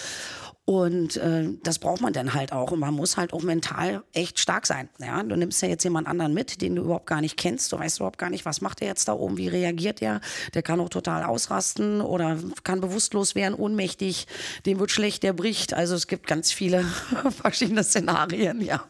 Und 0.66 1.18
äh, 1.18 1.50
das 1.63 1.80
braucht 1.80 2.02
man 2.02 2.13
dann 2.13 2.34
halt 2.34 2.52
auch. 2.52 2.72
Und 2.72 2.80
man 2.80 2.94
muss 2.94 3.18
halt 3.18 3.34
auch 3.34 3.42
mental 3.42 4.04
echt 4.13 4.40
stark 4.40 4.68
sein. 4.68 4.88
Ja? 5.00 5.24
Du 5.24 5.36
nimmst 5.36 5.62
ja 5.62 5.68
jetzt 5.68 5.84
jemand 5.84 6.07
anderen 6.07 6.34
mit, 6.34 6.62
den 6.62 6.75
du 6.75 6.84
überhaupt 6.84 7.06
gar 7.07 7.22
nicht 7.22 7.38
kennst. 7.38 7.72
Du 7.72 7.80
weißt 7.80 7.98
überhaupt 7.98 8.18
gar 8.19 8.30
nicht, 8.30 8.46
was 8.46 8.62
macht 8.62 8.81
er 8.81 8.88
jetzt 8.88 9.07
da 9.07 9.13
oben, 9.13 9.38
wie 9.38 9.48
reagiert 9.48 10.02
er. 10.02 10.22
Der 10.56 10.63
kann 10.63 10.80
auch 10.80 10.90
total 10.90 11.24
ausrasten 11.24 12.02
oder 12.02 12.38
kann 12.63 12.81
bewusstlos 12.81 13.36
werden, 13.36 13.54
ohnmächtig. 13.54 14.28
Dem 14.66 14.80
wird 14.80 14.92
schlecht, 14.92 15.24
der 15.24 15.34
bricht. 15.34 15.74
Also 15.74 15.96
es 15.96 16.07
gibt 16.07 16.25
ganz 16.28 16.52
viele 16.52 16.84
verschiedene 17.42 17.84
Szenarien, 17.84 18.62
ja. 18.62 18.84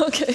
Okay. 0.00 0.34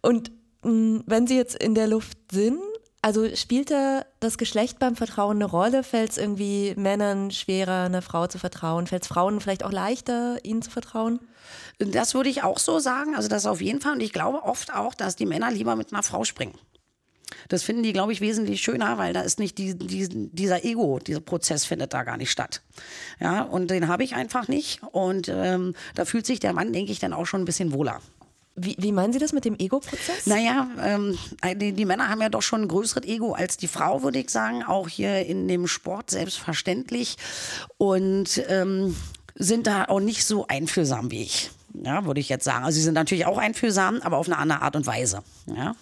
Und 0.00 0.30
wenn 0.62 1.26
Sie 1.26 1.36
jetzt 1.36 1.56
in 1.56 1.74
der 1.74 1.88
Luft 1.88 2.18
sind, 2.30 2.60
also 3.02 3.34
spielt 3.34 3.70
da 3.70 4.04
das 4.20 4.36
Geschlecht 4.36 4.78
beim 4.78 4.94
Vertrauen 4.94 5.38
eine 5.38 5.46
Rolle? 5.46 5.82
Fällt 5.82 6.10
es 6.10 6.18
irgendwie 6.18 6.74
Männern 6.76 7.30
schwerer, 7.30 7.84
einer 7.84 8.02
Frau 8.02 8.26
zu 8.26 8.38
vertrauen? 8.38 8.86
Fällt 8.86 9.02
es 9.02 9.08
Frauen 9.08 9.40
vielleicht 9.40 9.64
auch 9.64 9.72
leichter, 9.72 10.38
ihnen 10.44 10.60
zu 10.60 10.70
vertrauen? 10.70 11.20
Das 11.78 12.14
würde 12.14 12.28
ich 12.28 12.42
auch 12.42 12.58
so 12.58 12.78
sagen. 12.78 13.16
Also 13.16 13.28
das 13.28 13.46
auf 13.46 13.62
jeden 13.62 13.80
Fall. 13.80 13.94
Und 13.94 14.02
ich 14.02 14.12
glaube 14.12 14.42
oft 14.42 14.74
auch, 14.74 14.94
dass 14.94 15.16
die 15.16 15.26
Männer 15.26 15.50
lieber 15.50 15.76
mit 15.76 15.92
einer 15.92 16.02
Frau 16.02 16.24
springen. 16.24 16.58
Das 17.48 17.62
finden 17.62 17.82
die, 17.82 17.92
glaube 17.92 18.12
ich, 18.12 18.20
wesentlich 18.20 18.60
schöner, 18.60 18.98
weil 18.98 19.12
da 19.12 19.22
ist 19.22 19.38
nicht 19.38 19.56
die, 19.58 19.76
die, 19.76 20.08
dieser 20.08 20.64
Ego, 20.64 20.98
dieser 20.98 21.20
Prozess 21.20 21.64
findet 21.64 21.94
da 21.94 22.02
gar 22.02 22.16
nicht 22.16 22.30
statt. 22.30 22.62
Ja, 23.18 23.42
und 23.42 23.70
den 23.70 23.88
habe 23.88 24.04
ich 24.04 24.14
einfach 24.14 24.46
nicht. 24.46 24.82
Und 24.92 25.28
ähm, 25.28 25.74
da 25.94 26.04
fühlt 26.04 26.26
sich 26.26 26.38
der 26.40 26.52
Mann, 26.52 26.72
denke 26.72 26.92
ich, 26.92 26.98
dann 26.98 27.12
auch 27.12 27.26
schon 27.26 27.42
ein 27.42 27.46
bisschen 27.46 27.72
wohler. 27.72 28.00
Wie, 28.56 28.76
wie, 28.78 28.92
meinen 28.92 29.12
Sie 29.12 29.18
das 29.18 29.32
mit 29.32 29.44
dem 29.44 29.56
Ego-Prozess? 29.58 30.26
Naja, 30.26 30.68
ähm, 30.82 31.18
die, 31.56 31.72
die, 31.72 31.84
Männer 31.84 32.08
haben 32.08 32.20
ja 32.20 32.28
doch 32.28 32.42
schon 32.42 32.62
ein 32.62 32.68
größeres 32.68 33.06
Ego 33.06 33.32
als 33.32 33.56
die 33.56 33.68
Frau, 33.68 34.02
würde 34.02 34.18
ich 34.18 34.30
sagen. 34.30 34.64
Auch 34.64 34.88
hier 34.88 35.24
in 35.24 35.48
dem 35.48 35.66
Sport 35.66 36.10
selbstverständlich. 36.10 37.16
Und 37.78 38.42
ähm, 38.48 38.96
sind 39.36 39.66
da 39.66 39.84
auch 39.86 40.00
nicht 40.00 40.24
so 40.26 40.46
einfühlsam 40.46 41.10
wie 41.10 41.22
ich. 41.22 41.50
Ja, 41.72 42.04
würde 42.04 42.20
ich 42.20 42.28
jetzt 42.28 42.44
sagen. 42.44 42.64
Also 42.64 42.76
sie 42.76 42.82
sind 42.82 42.94
natürlich 42.94 43.26
auch 43.26 43.38
einfühlsam, 43.38 44.00
aber 44.02 44.18
auf 44.18 44.26
eine 44.26 44.38
andere 44.38 44.62
Art 44.62 44.76
und 44.76 44.86
Weise. 44.86 45.22
Ja. 45.46 45.74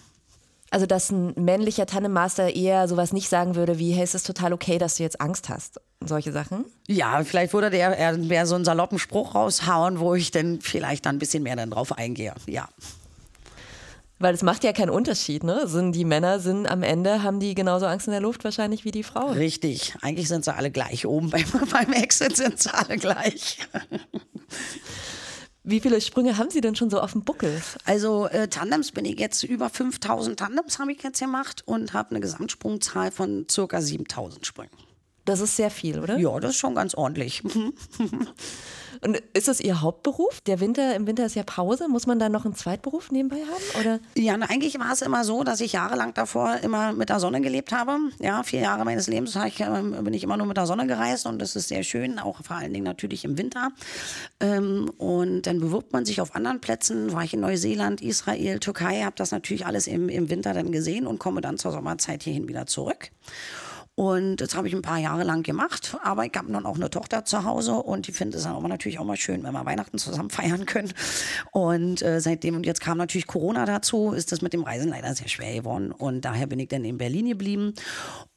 Also, 0.71 0.85
dass 0.85 1.11
ein 1.11 1.33
männlicher 1.35 1.87
Tandemmaster 1.87 2.55
eher 2.55 2.87
sowas 2.87 3.11
nicht 3.11 3.29
sagen 3.29 3.55
würde 3.55 3.79
wie, 3.79 3.91
hey, 3.91 4.03
es 4.03 4.13
ist 4.13 4.27
total 4.27 4.53
okay, 4.53 4.77
dass 4.77 4.97
du 4.97 5.03
jetzt 5.03 5.19
Angst 5.19 5.49
hast. 5.49 5.81
Solche 6.05 6.31
Sachen? 6.31 6.65
Ja, 6.87 7.23
vielleicht 7.23 7.53
würde 7.53 7.69
der 7.69 7.97
eher 7.97 8.45
so 8.45 8.55
einen 8.55 8.65
saloppen 8.65 8.99
Spruch 8.99 9.35
raushauen, 9.35 9.99
wo 9.99 10.13
ich 10.13 10.31
dann 10.31 10.61
vielleicht 10.61 11.05
dann 11.05 11.15
ein 11.15 11.19
bisschen 11.19 11.43
mehr 11.43 11.55
dann 11.55 11.71
drauf 11.71 11.97
eingehe. 11.97 12.33
Ja. 12.45 12.69
Weil 14.19 14.33
es 14.33 14.43
macht 14.43 14.65
ja 14.65 14.73
keinen 14.73 14.89
Unterschied, 14.89 15.43
ne? 15.43 15.67
Sind 15.67 15.93
die 15.93 16.03
Männer 16.03 16.39
sind 16.39 16.67
am 16.67 16.83
Ende, 16.83 17.23
haben 17.23 17.39
die 17.39 17.55
genauso 17.55 17.85
Angst 17.85 18.07
in 18.07 18.11
der 18.11 18.19
Luft 18.19 18.43
wahrscheinlich 18.43 18.83
wie 18.83 18.91
die 18.91 19.03
Frauen. 19.03 19.37
Richtig. 19.37 19.95
Eigentlich 20.01 20.27
sind 20.27 20.43
sie 20.43 20.53
alle 20.53 20.71
gleich. 20.71 21.05
Oben 21.05 21.29
beim, 21.29 21.45
beim 21.71 21.93
Exit 21.93 22.35
sind 22.35 22.59
sie 22.59 22.73
alle 22.73 22.97
gleich. 22.97 23.59
Wie 25.69 25.81
viele 25.81 26.01
Sprünge 26.01 26.39
haben 26.39 26.49
Sie 26.49 26.61
denn 26.61 26.75
schon 26.75 26.89
so 26.89 26.99
auf 26.99 27.11
dem 27.11 27.21
Buckel? 27.21 27.61
Also 27.85 28.25
äh, 28.25 28.47
Tandems 28.47 28.91
bin 28.91 29.05
ich 29.05 29.19
jetzt 29.19 29.43
über 29.43 29.69
5000 29.69 30.39
Tandems 30.39 30.79
habe 30.79 30.91
ich 30.91 31.03
jetzt 31.03 31.19
gemacht 31.19 31.61
und 31.63 31.93
habe 31.93 32.09
eine 32.09 32.21
Gesamtsprungzahl 32.21 33.11
von 33.11 33.45
circa 33.47 33.79
7000 33.79 34.47
Sprüngen. 34.47 34.88
Das 35.29 35.41
ist 35.41 35.55
sehr 35.55 35.69
viel, 35.69 35.99
oder? 35.99 36.17
Ja, 36.17 36.39
das 36.39 36.51
ist 36.51 36.57
schon 36.57 36.73
ganz 36.73 36.95
ordentlich. 36.95 37.43
Und 39.01 39.21
ist 39.33 39.47
das 39.47 39.61
Ihr 39.61 39.79
Hauptberuf? 39.79 40.41
Der 40.41 40.59
Winter, 40.59 40.95
im 40.95 41.07
Winter 41.07 41.25
ist 41.25 41.35
ja 41.35 41.43
Pause. 41.43 41.87
Muss 41.87 42.05
man 42.05 42.19
da 42.19 42.27
noch 42.27 42.45
einen 42.45 42.55
Zweitberuf 42.55 43.11
nebenbei 43.11 43.37
haben? 43.37 43.79
Oder? 43.79 43.99
Ja, 44.15 44.35
na, 44.35 44.47
eigentlich 44.47 44.77
war 44.79 44.91
es 44.91 45.01
immer 45.01 45.23
so, 45.23 45.43
dass 45.43 45.61
ich 45.61 45.73
jahrelang 45.73 46.13
davor 46.15 46.57
immer 46.63 46.91
mit 46.91 47.09
der 47.09 47.19
Sonne 47.19 47.39
gelebt 47.41 47.71
habe. 47.71 47.97
Ja, 48.19 48.43
vier 48.43 48.61
Jahre 48.61 48.83
meines 48.83 49.07
Lebens 49.07 49.37
ich, 49.47 49.61
äh, 49.61 49.81
bin 50.01 50.13
ich 50.13 50.23
immer 50.23 50.35
nur 50.35 50.47
mit 50.47 50.57
der 50.57 50.65
Sonne 50.65 50.85
gereist 50.85 51.27
und 51.27 51.39
das 51.39 51.55
ist 51.55 51.69
sehr 51.69 51.83
schön, 51.83 52.19
auch 52.19 52.43
vor 52.43 52.57
allen 52.57 52.73
Dingen 52.73 52.85
natürlich 52.85 53.23
im 53.23 53.37
Winter. 53.37 53.69
Ähm, 54.41 54.91
und 54.97 55.43
dann 55.43 55.59
bewirbt 55.59 55.93
man 55.93 56.05
sich 56.05 56.19
auf 56.19 56.35
anderen 56.35 56.59
Plätzen. 56.59 57.13
War 57.13 57.23
ich 57.23 57.33
in 57.33 57.39
Neuseeland, 57.39 58.01
Israel, 58.01 58.59
Türkei, 58.59 59.03
habe 59.03 59.15
das 59.15 59.31
natürlich 59.31 59.65
alles 59.65 59.87
im, 59.87 60.09
im 60.09 60.29
Winter 60.29 60.53
dann 60.53 60.71
gesehen 60.71 61.07
und 61.07 61.19
komme 61.19 61.39
dann 61.39 61.57
zur 61.57 61.71
Sommerzeit 61.71 62.23
hierhin 62.23 62.47
wieder 62.49 62.65
zurück. 62.65 63.11
Und 63.99 64.37
das 64.37 64.55
habe 64.55 64.65
ich 64.69 64.73
ein 64.73 64.81
paar 64.81 64.97
Jahre 64.97 65.25
lang 65.25 65.43
gemacht. 65.43 65.97
Aber 66.01 66.23
ich 66.23 66.31
habe 66.33 66.49
dann 66.49 66.65
auch 66.65 66.77
eine 66.77 66.89
Tochter 66.89 67.25
zu 67.25 67.43
Hause 67.43 67.73
und 67.73 68.07
die 68.07 68.13
findet 68.13 68.37
es 68.37 68.45
dann 68.45 68.53
auch 68.53 68.65
natürlich 68.65 68.97
auch 68.97 69.03
mal 69.03 69.17
schön, 69.17 69.43
wenn 69.43 69.51
wir 69.51 69.65
Weihnachten 69.65 69.97
zusammen 69.97 70.29
feiern 70.29 70.65
können. 70.65 70.93
Und 71.51 72.01
äh, 72.01 72.21
seitdem, 72.21 72.55
und 72.55 72.65
jetzt 72.65 72.79
kam 72.79 72.97
natürlich 72.97 73.27
Corona 73.27 73.65
dazu, 73.65 74.13
ist 74.13 74.31
das 74.31 74.41
mit 74.41 74.53
dem 74.53 74.63
Reisen 74.63 74.91
leider 74.91 75.13
sehr 75.13 75.27
schwer 75.27 75.53
geworden. 75.53 75.91
Und 75.91 76.21
daher 76.23 76.47
bin 76.47 76.59
ich 76.59 76.69
dann 76.69 76.85
in 76.85 76.97
Berlin 76.97 77.27
geblieben 77.27 77.73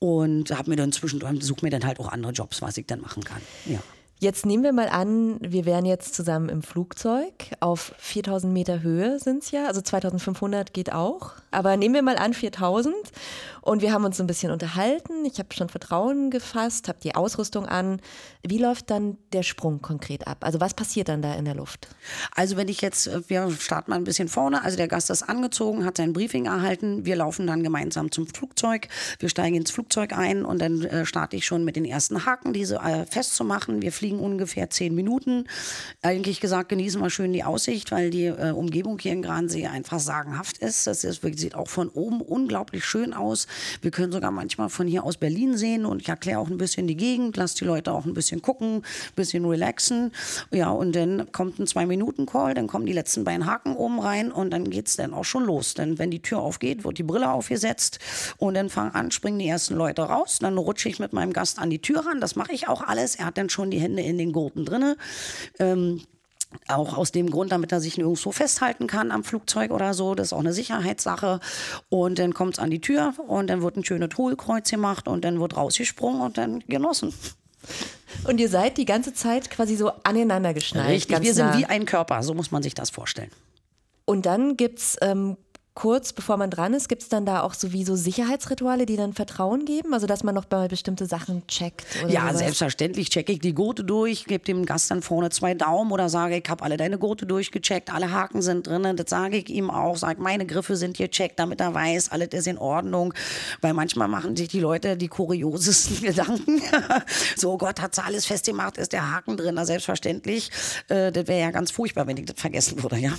und 0.00 0.50
habe 0.50 0.68
mir 0.68 0.74
dann 0.74 0.90
zwischendurch, 0.90 1.40
suche 1.44 1.64
mir 1.64 1.70
dann 1.70 1.86
halt 1.86 2.00
auch 2.00 2.08
andere 2.08 2.32
Jobs, 2.32 2.60
was 2.60 2.76
ich 2.76 2.86
dann 2.86 3.00
machen 3.00 3.22
kann. 3.22 3.40
Ja. 3.66 3.78
Jetzt 4.22 4.46
nehmen 4.46 4.62
wir 4.62 4.72
mal 4.72 4.88
an, 4.88 5.38
wir 5.40 5.64
wären 5.64 5.84
jetzt 5.84 6.14
zusammen 6.14 6.48
im 6.48 6.62
Flugzeug. 6.62 7.32
Auf 7.58 7.92
4000 7.98 8.52
Meter 8.52 8.80
Höhe 8.80 9.18
sind 9.18 9.42
es 9.42 9.50
ja, 9.50 9.66
also 9.66 9.80
2500 9.80 10.72
geht 10.72 10.92
auch. 10.92 11.32
Aber 11.50 11.76
nehmen 11.76 11.96
wir 11.96 12.02
mal 12.02 12.16
an 12.16 12.32
4000 12.32 12.94
und 13.62 13.82
wir 13.82 13.92
haben 13.92 14.04
uns 14.04 14.20
ein 14.20 14.28
bisschen 14.28 14.52
unterhalten. 14.52 15.24
Ich 15.24 15.38
habe 15.40 15.52
schon 15.52 15.68
Vertrauen 15.68 16.30
gefasst, 16.30 16.88
habe 16.88 16.98
die 17.02 17.16
Ausrüstung 17.16 17.66
an. 17.66 18.00
Wie 18.42 18.58
läuft 18.58 18.90
dann 18.90 19.18
der 19.32 19.42
Sprung 19.42 19.82
konkret 19.82 20.26
ab? 20.28 20.38
Also 20.42 20.60
was 20.60 20.74
passiert 20.74 21.08
dann 21.08 21.20
da 21.20 21.34
in 21.34 21.44
der 21.44 21.56
Luft? 21.56 21.88
Also 22.34 22.56
wenn 22.56 22.68
ich 22.68 22.80
jetzt, 22.80 23.08
äh, 23.08 23.28
wir 23.28 23.50
starten 23.50 23.90
mal 23.90 23.96
ein 23.96 24.04
bisschen 24.04 24.28
vorne. 24.28 24.62
Also 24.62 24.76
der 24.76 24.88
Gast 24.88 25.10
ist 25.10 25.24
angezogen, 25.24 25.84
hat 25.84 25.96
sein 25.96 26.12
Briefing 26.12 26.46
erhalten. 26.46 27.04
Wir 27.04 27.16
laufen 27.16 27.46
dann 27.46 27.64
gemeinsam 27.64 28.12
zum 28.12 28.28
Flugzeug. 28.28 28.86
Wir 29.18 29.28
steigen 29.28 29.56
ins 29.56 29.72
Flugzeug 29.72 30.12
ein 30.12 30.44
und 30.44 30.60
dann 30.60 30.82
äh, 30.82 31.06
starte 31.06 31.36
ich 31.36 31.44
schon 31.44 31.64
mit 31.64 31.74
den 31.74 31.84
ersten 31.84 32.24
Haken, 32.24 32.52
diese 32.52 32.76
äh, 32.76 33.04
festzumachen. 33.06 33.82
Wir 33.82 33.92
fliegen 33.92 34.11
fliegen 34.12 34.20
ungefähr 34.20 34.70
zehn 34.70 34.94
Minuten. 34.94 35.44
Eigentlich 36.02 36.40
gesagt, 36.40 36.68
genießen 36.68 37.00
wir 37.00 37.10
schön 37.10 37.32
die 37.32 37.44
Aussicht, 37.44 37.90
weil 37.92 38.10
die 38.10 38.26
äh, 38.26 38.50
Umgebung 38.50 38.98
hier 38.98 39.12
in 39.12 39.22
Gransee 39.22 39.66
einfach 39.66 40.00
sagenhaft 40.00 40.58
ist. 40.58 40.86
Das 40.86 41.04
ist, 41.04 41.22
sieht 41.38 41.54
auch 41.54 41.68
von 41.68 41.88
oben 41.88 42.20
unglaublich 42.20 42.84
schön 42.84 43.14
aus. 43.14 43.46
Wir 43.80 43.90
können 43.90 44.12
sogar 44.12 44.30
manchmal 44.30 44.68
von 44.68 44.86
hier 44.86 45.04
aus 45.04 45.16
Berlin 45.16 45.56
sehen 45.56 45.86
und 45.86 46.02
ich 46.02 46.08
erkläre 46.08 46.38
auch 46.40 46.48
ein 46.48 46.58
bisschen 46.58 46.86
die 46.86 46.96
Gegend, 46.96 47.36
lasse 47.36 47.56
die 47.56 47.64
Leute 47.64 47.92
auch 47.92 48.04
ein 48.04 48.14
bisschen 48.14 48.42
gucken, 48.42 48.76
ein 48.76 49.14
bisschen 49.16 49.44
relaxen. 49.44 50.12
Ja, 50.50 50.70
und 50.70 50.94
dann 50.94 51.30
kommt 51.32 51.58
ein 51.58 51.66
Zwei-Minuten-Call, 51.66 52.54
dann 52.54 52.66
kommen 52.66 52.86
die 52.86 52.92
letzten 52.92 53.24
beiden 53.24 53.46
Haken 53.46 53.76
oben 53.76 53.98
rein 53.98 54.30
und 54.30 54.50
dann 54.50 54.68
geht 54.68 54.88
es 54.88 54.96
dann 54.96 55.14
auch 55.14 55.24
schon 55.24 55.44
los. 55.44 55.74
Denn 55.74 55.98
wenn 55.98 56.10
die 56.10 56.20
Tür 56.20 56.40
aufgeht, 56.40 56.84
wird 56.84 56.98
die 56.98 57.02
Brille 57.02 57.30
aufgesetzt 57.30 57.98
und 58.36 58.54
dann 58.54 58.68
fangen 58.68 58.94
an, 58.94 59.10
springen 59.10 59.38
die 59.38 59.48
ersten 59.48 59.74
Leute 59.74 60.02
raus. 60.02 60.38
Dann 60.40 60.58
rutsche 60.58 60.88
ich 60.88 60.98
mit 60.98 61.12
meinem 61.12 61.32
Gast 61.32 61.58
an 61.58 61.70
die 61.70 61.80
Tür 61.80 62.04
ran. 62.06 62.20
Das 62.20 62.36
mache 62.36 62.52
ich 62.52 62.68
auch 62.68 62.82
alles. 62.82 63.16
Er 63.16 63.26
hat 63.26 63.38
dann 63.38 63.48
schon 63.48 63.70
die 63.70 63.78
Hände 63.78 64.01
in 64.02 64.18
den 64.18 64.32
Gurten 64.32 64.64
drinne. 64.64 64.96
Ähm, 65.58 66.02
auch 66.68 66.96
aus 66.96 67.12
dem 67.12 67.30
Grund, 67.30 67.52
damit 67.52 67.72
er 67.72 67.80
sich 67.80 67.96
nirgendwo 67.96 68.30
festhalten 68.30 68.86
kann 68.86 69.10
am 69.10 69.24
Flugzeug 69.24 69.70
oder 69.70 69.94
so. 69.94 70.14
Das 70.14 70.28
ist 70.28 70.32
auch 70.32 70.40
eine 70.40 70.52
Sicherheitssache. 70.52 71.40
Und 71.88 72.18
dann 72.18 72.34
kommt 72.34 72.54
es 72.54 72.58
an 72.58 72.70
die 72.70 72.80
Tür 72.80 73.14
und 73.26 73.48
dann 73.48 73.62
wird 73.62 73.76
ein 73.76 73.84
schönes 73.84 74.10
Hohlkreuz 74.16 74.70
gemacht 74.70 75.08
und 75.08 75.24
dann 75.24 75.40
wird 75.40 75.56
rausgesprungen 75.56 76.20
und 76.20 76.38
dann 76.38 76.60
genossen. 76.68 77.14
Und 78.24 78.40
ihr 78.40 78.48
seid 78.48 78.76
die 78.76 78.84
ganze 78.84 79.14
Zeit 79.14 79.50
quasi 79.50 79.76
so 79.76 79.92
aneinander 80.04 80.52
geschnallt. 80.52 80.90
Richtig, 80.90 81.22
wir 81.22 81.34
nah. 81.34 81.52
sind 81.52 81.58
wie 81.58 81.66
ein 81.66 81.86
Körper, 81.86 82.22
so 82.22 82.34
muss 82.34 82.50
man 82.50 82.62
sich 82.62 82.74
das 82.74 82.90
vorstellen. 82.90 83.30
Und 84.04 84.26
dann 84.26 84.56
gibt 84.56 84.80
es 84.80 84.96
ähm, 85.00 85.36
kurz 85.74 86.12
bevor 86.12 86.36
man 86.36 86.50
dran 86.50 86.74
ist, 86.74 86.88
gibt 86.88 87.02
es 87.02 87.08
dann 87.08 87.24
da 87.24 87.42
auch 87.42 87.54
sowieso 87.54 87.96
Sicherheitsrituale, 87.96 88.84
die 88.84 88.96
dann 88.96 89.14
Vertrauen 89.14 89.64
geben? 89.64 89.94
Also, 89.94 90.06
dass 90.06 90.22
man 90.22 90.34
noch 90.34 90.44
bei 90.44 90.68
bestimmte 90.68 91.06
Sachen 91.06 91.46
checkt? 91.46 91.84
ja, 92.08 92.22
sowas? 92.22 92.38
selbstverständlich 92.38 93.08
checke 93.10 93.32
ich 93.32 93.40
die 93.40 93.54
Gurte 93.54 93.82
durch, 93.82 94.26
gebe 94.26 94.44
dem 94.44 94.66
Gast 94.66 94.90
dann 94.90 95.02
vorne 95.02 95.30
zwei 95.30 95.54
Daumen 95.54 95.90
oder 95.92 96.08
sage, 96.08 96.36
ich 96.36 96.48
habe 96.48 96.62
alle 96.62 96.76
deine 96.76 96.98
Gurte 96.98 97.26
durchgecheckt, 97.26 97.92
alle 97.92 98.10
Haken 98.10 98.42
sind 98.42 98.66
drin. 98.66 98.96
Das 98.96 99.08
sage 99.08 99.38
ich 99.38 99.48
ihm 99.48 99.70
auch, 99.70 99.96
sage, 99.96 100.20
meine 100.20 100.46
Griffe 100.46 100.76
sind 100.76 100.98
hier 100.98 101.10
checkt, 101.10 101.38
damit 101.38 101.60
er 101.60 101.72
weiß, 101.72 102.10
alles 102.10 102.28
ist 102.32 102.46
in 102.46 102.58
Ordnung. 102.58 103.14
Weil 103.60 103.72
manchmal 103.72 104.08
machen 104.08 104.36
sich 104.36 104.48
die 104.48 104.60
Leute 104.60 104.96
die 104.96 105.08
kuriosesten 105.08 106.00
Gedanken. 106.02 106.60
so, 107.36 107.52
oh 107.52 107.58
Gott, 107.58 107.80
hat 107.80 107.94
sie 107.94 108.04
alles 108.04 108.26
festgemacht, 108.26 108.76
ist 108.76 108.92
der 108.92 109.10
Haken 109.10 109.36
drin? 109.36 109.54
Na, 109.54 109.64
selbstverständlich. 109.64 110.50
Äh, 110.88 111.12
das 111.12 111.26
wäre 111.26 111.40
ja 111.40 111.50
ganz 111.50 111.70
furchtbar, 111.70 112.06
wenn 112.06 112.18
ich 112.18 112.26
das 112.26 112.38
vergessen 112.38 112.82
würde, 112.82 112.98
ja. 112.98 113.12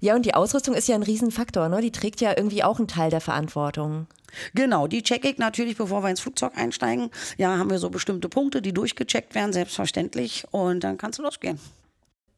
Ja, 0.00 0.14
und 0.14 0.26
die 0.26 0.34
Ausrüstung 0.34 0.74
ist 0.74 0.88
ja 0.88 0.94
ein 0.94 1.02
Riesenfaktor, 1.02 1.68
ne? 1.68 1.80
Die 1.80 1.92
trägt 1.92 2.20
ja 2.20 2.34
irgendwie 2.36 2.62
auch 2.62 2.78
einen 2.78 2.88
Teil 2.88 3.10
der 3.10 3.20
Verantwortung. 3.20 4.06
Genau, 4.54 4.86
die 4.86 5.02
checke 5.02 5.28
ich 5.28 5.38
natürlich, 5.38 5.76
bevor 5.76 6.02
wir 6.02 6.10
ins 6.10 6.20
Flugzeug 6.20 6.52
einsteigen. 6.56 7.10
Ja, 7.38 7.56
haben 7.56 7.70
wir 7.70 7.78
so 7.78 7.88
bestimmte 7.88 8.28
Punkte, 8.28 8.60
die 8.60 8.74
durchgecheckt 8.74 9.34
werden, 9.34 9.52
selbstverständlich. 9.52 10.44
Und 10.50 10.84
dann 10.84 10.98
kannst 10.98 11.18
du 11.18 11.22
losgehen. 11.22 11.58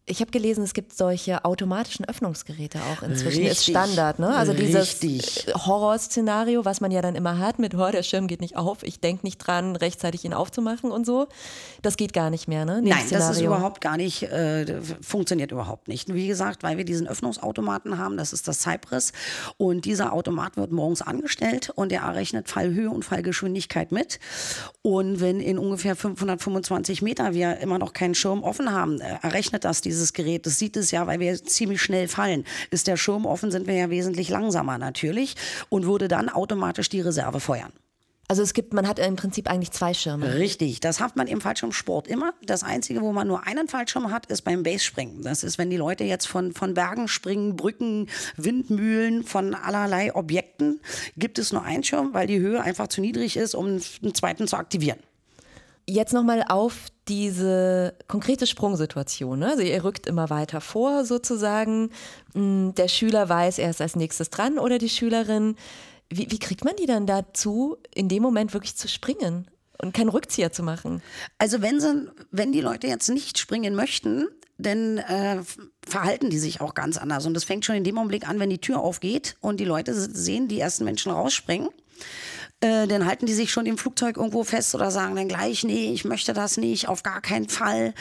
Ich 0.08 0.20
habe 0.20 0.30
gelesen, 0.30 0.64
es 0.64 0.74
gibt 0.74 0.96
solche 0.96 1.44
automatischen 1.44 2.04
Öffnungsgeräte 2.04 2.78
auch 2.78 3.02
inzwischen. 3.02 3.42
Richtig, 3.42 3.50
ist 3.50 3.66
Standard, 3.66 4.18
ne? 4.18 4.34
Also 4.34 4.52
dieses 4.52 5.02
richtig. 5.02 5.46
Horrorszenario, 5.54 6.64
was 6.64 6.80
man 6.80 6.90
ja 6.90 7.02
dann 7.02 7.14
immer 7.14 7.38
hat 7.38 7.58
mit, 7.58 7.74
oh, 7.74 7.90
der 7.90 8.02
Schirm 8.02 8.26
geht 8.26 8.40
nicht 8.40 8.56
auf, 8.56 8.82
ich 8.82 9.00
denke 9.00 9.26
nicht 9.26 9.38
dran, 9.38 9.76
rechtzeitig 9.76 10.24
ihn 10.24 10.34
aufzumachen 10.34 10.90
und 10.90 11.04
so. 11.04 11.28
Das 11.82 11.96
geht 11.96 12.12
gar 12.12 12.30
nicht 12.30 12.48
mehr, 12.48 12.64
ne? 12.64 12.80
Nein, 12.82 13.06
Szenario. 13.06 13.28
das 13.28 13.36
ist 13.36 13.42
überhaupt 13.42 13.80
gar 13.80 13.96
nicht, 13.96 14.22
äh, 14.22 14.80
funktioniert 15.00 15.52
überhaupt 15.52 15.88
nicht. 15.88 16.12
Wie 16.12 16.26
gesagt, 16.26 16.62
weil 16.62 16.76
wir 16.76 16.84
diesen 16.84 17.06
Öffnungsautomaten 17.06 17.98
haben, 17.98 18.16
das 18.16 18.32
ist 18.32 18.48
das 18.48 18.62
Cypress. 18.62 19.12
Und 19.56 19.84
dieser 19.84 20.12
Automat 20.12 20.56
wird 20.56 20.72
morgens 20.72 21.02
angestellt 21.02 21.70
und 21.74 21.92
der 21.92 22.02
errechnet 22.02 22.48
Fallhöhe 22.48 22.90
und 22.90 23.04
Fallgeschwindigkeit 23.04 23.92
mit. 23.92 24.18
Und 24.82 25.20
wenn 25.20 25.40
in 25.40 25.58
ungefähr 25.58 25.96
525 25.96 27.02
Meter 27.02 27.34
wir 27.34 27.58
immer 27.58 27.78
noch 27.78 27.92
keinen 27.92 28.14
Schirm 28.14 28.42
offen 28.42 28.72
haben, 28.72 29.00
äh, 29.00 29.16
errechnet 29.22 29.64
das 29.64 29.80
diese 29.80 29.97
dieses 29.98 30.12
Gerät. 30.12 30.46
Das 30.46 30.58
sieht 30.58 30.76
es 30.76 30.90
ja, 30.90 31.06
weil 31.06 31.20
wir 31.20 31.42
ziemlich 31.44 31.82
schnell 31.82 32.08
fallen. 32.08 32.44
Ist 32.70 32.86
der 32.86 32.96
Schirm 32.96 33.26
offen, 33.26 33.50
sind 33.50 33.66
wir 33.66 33.74
ja 33.74 33.90
wesentlich 33.90 34.28
langsamer 34.28 34.78
natürlich 34.78 35.34
und 35.68 35.86
würde 35.86 36.08
dann 36.08 36.28
automatisch 36.28 36.88
die 36.88 37.00
Reserve 37.00 37.40
feuern. 37.40 37.72
Also 38.30 38.42
es 38.42 38.52
gibt, 38.52 38.74
man 38.74 38.86
hat 38.86 38.98
im 38.98 39.16
Prinzip 39.16 39.50
eigentlich 39.50 39.70
zwei 39.70 39.94
Schirme. 39.94 40.34
Richtig, 40.34 40.80
das 40.80 41.00
hat 41.00 41.16
man 41.16 41.26
im 41.26 41.40
Fallschirmsport 41.40 42.06
immer. 42.06 42.34
Das 42.44 42.62
Einzige, 42.62 43.00
wo 43.00 43.10
man 43.10 43.26
nur 43.26 43.46
einen 43.46 43.68
Fallschirm 43.68 44.10
hat, 44.10 44.26
ist 44.26 44.42
beim 44.42 44.62
Basespringen. 44.62 45.22
Das 45.22 45.42
ist, 45.42 45.56
wenn 45.56 45.70
die 45.70 45.78
Leute 45.78 46.04
jetzt 46.04 46.28
von, 46.28 46.52
von 46.52 46.74
Bergen 46.74 47.08
springen, 47.08 47.56
Brücken, 47.56 48.06
Windmühlen, 48.36 49.24
von 49.24 49.54
allerlei 49.54 50.14
Objekten, 50.14 50.80
gibt 51.16 51.38
es 51.38 51.54
nur 51.54 51.62
einen 51.62 51.82
Schirm, 51.82 52.12
weil 52.12 52.26
die 52.26 52.38
Höhe 52.38 52.60
einfach 52.60 52.88
zu 52.88 53.00
niedrig 53.00 53.38
ist, 53.38 53.54
um 53.54 53.66
einen 53.66 54.14
zweiten 54.14 54.46
zu 54.46 54.58
aktivieren. 54.58 54.98
Jetzt 55.86 56.12
nochmal 56.12 56.44
auf 56.46 56.88
diese 57.08 57.94
konkrete 58.06 58.46
Sprungsituation. 58.46 59.38
Ne? 59.38 59.50
Also 59.50 59.62
ihr 59.62 59.82
rückt 59.82 60.06
immer 60.06 60.30
weiter 60.30 60.60
vor 60.60 61.04
sozusagen. 61.04 61.90
Hm, 62.34 62.74
der 62.76 62.88
Schüler 62.88 63.28
weiß, 63.28 63.58
er 63.58 63.70
ist 63.70 63.80
als 63.80 63.96
nächstes 63.96 64.30
dran 64.30 64.58
oder 64.58 64.78
die 64.78 64.88
Schülerin. 64.88 65.56
Wie, 66.10 66.30
wie 66.30 66.38
kriegt 66.38 66.64
man 66.64 66.76
die 66.76 66.86
dann 66.86 67.06
dazu, 67.06 67.76
in 67.94 68.08
dem 68.08 68.22
Moment 68.22 68.54
wirklich 68.54 68.76
zu 68.76 68.88
springen? 68.88 69.48
und 69.80 69.94
keinen 69.94 70.08
Rückzieher 70.08 70.50
zu 70.50 70.64
machen. 70.64 71.02
Also 71.38 71.62
wenn 71.62 71.78
sie, 71.78 72.10
wenn 72.32 72.50
die 72.50 72.60
Leute 72.60 72.88
jetzt 72.88 73.08
nicht 73.08 73.38
springen 73.38 73.76
möchten, 73.76 74.26
dann 74.58 74.98
äh, 74.98 75.40
verhalten 75.86 76.30
die 76.30 76.38
sich 76.38 76.60
auch 76.60 76.74
ganz 76.74 76.96
anders. 76.98 77.26
Und 77.26 77.34
das 77.34 77.44
fängt 77.44 77.64
schon 77.64 77.76
in 77.76 77.84
dem 77.84 77.96
Augenblick 77.96 78.28
an, 78.28 78.40
wenn 78.40 78.50
die 78.50 78.60
Tür 78.60 78.80
aufgeht 78.80 79.36
und 79.40 79.60
die 79.60 79.64
Leute 79.64 79.94
sehen 79.94 80.48
die 80.48 80.58
ersten 80.58 80.84
Menschen 80.84 81.12
rausspringen 81.12 81.68
äh, 82.60 82.88
dann 82.88 83.06
halten 83.06 83.26
die 83.26 83.34
sich 83.34 83.52
schon 83.52 83.66
im 83.66 83.78
Flugzeug 83.78 84.16
irgendwo 84.16 84.42
fest 84.42 84.74
oder 84.74 84.90
sagen 84.90 85.14
dann 85.14 85.28
gleich, 85.28 85.62
nee, 85.62 85.92
ich 85.92 86.04
möchte 86.04 86.32
das 86.32 86.56
nicht, 86.56 86.88
auf 86.88 87.04
gar 87.04 87.20
keinen 87.20 87.48
Fall. 87.48 87.94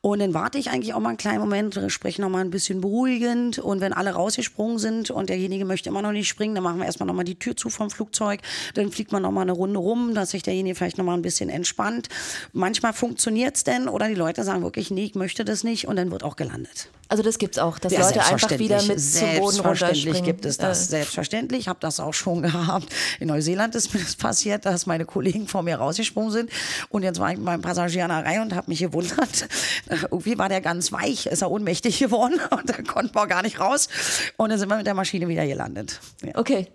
Und 0.00 0.20
dann 0.20 0.32
warte 0.32 0.56
ich 0.56 0.70
eigentlich 0.70 0.94
auch 0.94 1.00
mal 1.00 1.10
einen 1.10 1.18
kleinen 1.18 1.40
Moment, 1.40 1.78
spreche 1.88 2.22
noch 2.22 2.30
mal 2.30 2.40
ein 2.40 2.50
bisschen 2.50 2.80
beruhigend. 2.80 3.58
Und 3.58 3.80
wenn 3.82 3.92
alle 3.92 4.12
rausgesprungen 4.12 4.78
sind 4.78 5.10
und 5.10 5.28
derjenige 5.28 5.66
möchte 5.66 5.90
immer 5.90 6.00
noch 6.00 6.12
nicht 6.12 6.28
springen, 6.28 6.54
dann 6.54 6.64
machen 6.64 6.78
wir 6.78 6.86
erstmal 6.86 7.06
noch 7.06 7.14
mal 7.14 7.24
die 7.24 7.38
Tür 7.38 7.54
zu 7.54 7.68
vom 7.68 7.90
Flugzeug. 7.90 8.40
Dann 8.74 8.90
fliegt 8.90 9.12
man 9.12 9.22
noch 9.22 9.32
mal 9.32 9.42
eine 9.42 9.52
Runde 9.52 9.78
rum, 9.78 10.14
dass 10.14 10.30
sich 10.30 10.42
derjenige 10.42 10.74
vielleicht 10.74 10.96
noch 10.96 11.04
mal 11.04 11.14
ein 11.14 11.22
bisschen 11.22 11.50
entspannt. 11.50 12.08
Manchmal 12.52 12.94
funktioniert 12.94 13.56
es 13.56 13.64
denn 13.64 13.88
oder 13.88 14.08
die 14.08 14.14
Leute 14.14 14.42
sagen 14.42 14.62
wirklich, 14.62 14.90
nee, 14.90 15.04
ich 15.04 15.14
möchte 15.16 15.44
das 15.44 15.64
nicht 15.64 15.86
und 15.86 15.96
dann 15.96 16.10
wird 16.10 16.22
auch 16.22 16.36
gelandet. 16.36 16.88
Also 17.10 17.22
das 17.22 17.38
gibt 17.38 17.56
es 17.56 17.58
auch, 17.58 17.78
dass 17.78 17.92
ja, 17.92 18.00
Leute 18.00 18.22
einfach 18.22 18.50
wieder 18.58 18.82
mit 18.82 19.00
zum 19.00 19.36
Boden 19.38 19.60
runterspringen. 19.60 20.24
gibt 20.24 20.44
es 20.44 20.58
das, 20.58 20.86
äh. 20.86 20.90
selbstverständlich. 20.90 21.60
Ich 21.60 21.68
habe 21.68 21.80
das 21.80 22.00
auch 22.00 22.12
schon 22.12 22.42
gehabt. 22.42 22.86
In 23.18 23.28
Neuseeland 23.28 23.74
ist 23.74 23.94
mir 23.94 23.97
das 23.98 24.16
passiert, 24.16 24.66
dass 24.66 24.86
meine 24.86 25.04
Kollegen 25.04 25.46
vor 25.46 25.62
mir 25.62 25.76
rausgesprungen 25.76 26.30
sind 26.30 26.50
und 26.88 27.02
jetzt 27.02 27.20
war 27.20 27.30
ich 27.30 27.36
mit 27.36 27.44
meinem 27.44 27.62
Passagier 27.62 28.02
in 28.02 28.08
der 28.08 28.24
Reihe 28.24 28.42
und 28.42 28.54
habe 28.54 28.70
mich 28.70 28.80
gewundert. 28.80 29.48
Irgendwie 29.88 30.38
war 30.38 30.48
der 30.48 30.60
ganz 30.60 30.92
weich, 30.92 31.26
ist 31.26 31.42
er 31.42 31.50
ohnmächtig 31.50 31.98
geworden 31.98 32.40
und 32.50 32.68
da 32.68 32.82
konnten 32.82 33.14
wir 33.14 33.26
gar 33.26 33.42
nicht 33.42 33.60
raus 33.60 33.88
und 34.36 34.50
dann 34.50 34.58
sind 34.58 34.68
wir 34.68 34.76
mit 34.76 34.86
der 34.86 34.94
Maschine 34.94 35.28
wieder 35.28 35.46
gelandet. 35.46 36.00
Ja. 36.22 36.36
Okay. 36.36 36.68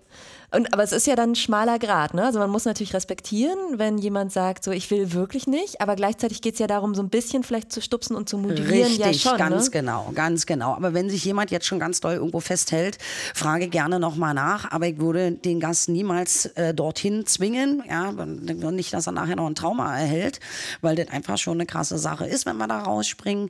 Und, 0.56 0.72
aber 0.72 0.84
es 0.84 0.92
ist 0.92 1.08
ja 1.08 1.16
dann 1.16 1.32
ein 1.32 1.36
schmaler 1.36 1.80
Grad. 1.80 2.14
Ne? 2.14 2.24
Also 2.24 2.38
man 2.38 2.50
muss 2.50 2.66
natürlich 2.66 2.94
respektieren, 2.94 3.58
wenn 3.78 3.98
jemand 3.98 4.32
sagt, 4.32 4.64
so 4.64 4.72
ich 4.72 4.92
will 4.92 5.14
wirklich 5.14 5.48
nicht, 5.48 5.82
aber 5.82 5.96
gleichzeitig 5.96 6.42
geht 6.42 6.54
es 6.54 6.60
ja 6.60 6.68
darum, 6.68 6.94
so 6.94 7.02
ein 7.02 7.10
bisschen 7.10 7.44
vielleicht 7.44 7.72
zu 7.72 7.82
stupsen 7.82 8.16
und 8.16 8.30
zu 8.30 8.38
motivieren. 8.38 8.88
Richtig, 8.88 9.24
ja 9.24 9.32
schon, 9.32 9.38
ganz 9.40 9.66
ne? 9.66 9.72
genau, 9.72 10.12
ganz 10.14 10.46
genau. 10.46 10.76
Aber 10.76 10.94
wenn 10.94 11.10
sich 11.10 11.26
jemand 11.26 11.50
jetzt 11.50 11.66
schon 11.66 11.80
ganz 11.80 12.02
doll 12.02 12.14
irgendwo 12.14 12.40
festhält, 12.40 13.00
frage 13.34 13.68
gerne 13.68 14.00
nochmal 14.00 14.36
nach. 14.36 14.72
Aber 14.72 14.88
ich 14.88 15.00
würde 15.00 15.32
den 15.32 15.60
Gast 15.60 15.90
niemals 15.90 16.46
äh, 16.56 16.74
dorthin 16.74 17.26
zwingen. 17.26 17.84
Ja, 17.90 18.12
nicht, 18.12 18.94
dass 18.94 19.08
er 19.08 19.14
nachher 19.14 19.36
noch 19.36 19.48
ein 19.48 19.56
Trauma 19.56 19.98
erhält, 19.98 20.40
weil 20.82 20.96
das 20.96 21.08
einfach 21.08 21.40
schon 21.40 21.58
eine 21.58 21.66
krasse 21.66 21.98
Sache 21.98 22.28
ist, 22.28 22.46
wenn 22.46 22.58
wir 22.58 22.68
da 22.68 22.80
rausspringen. 22.80 23.50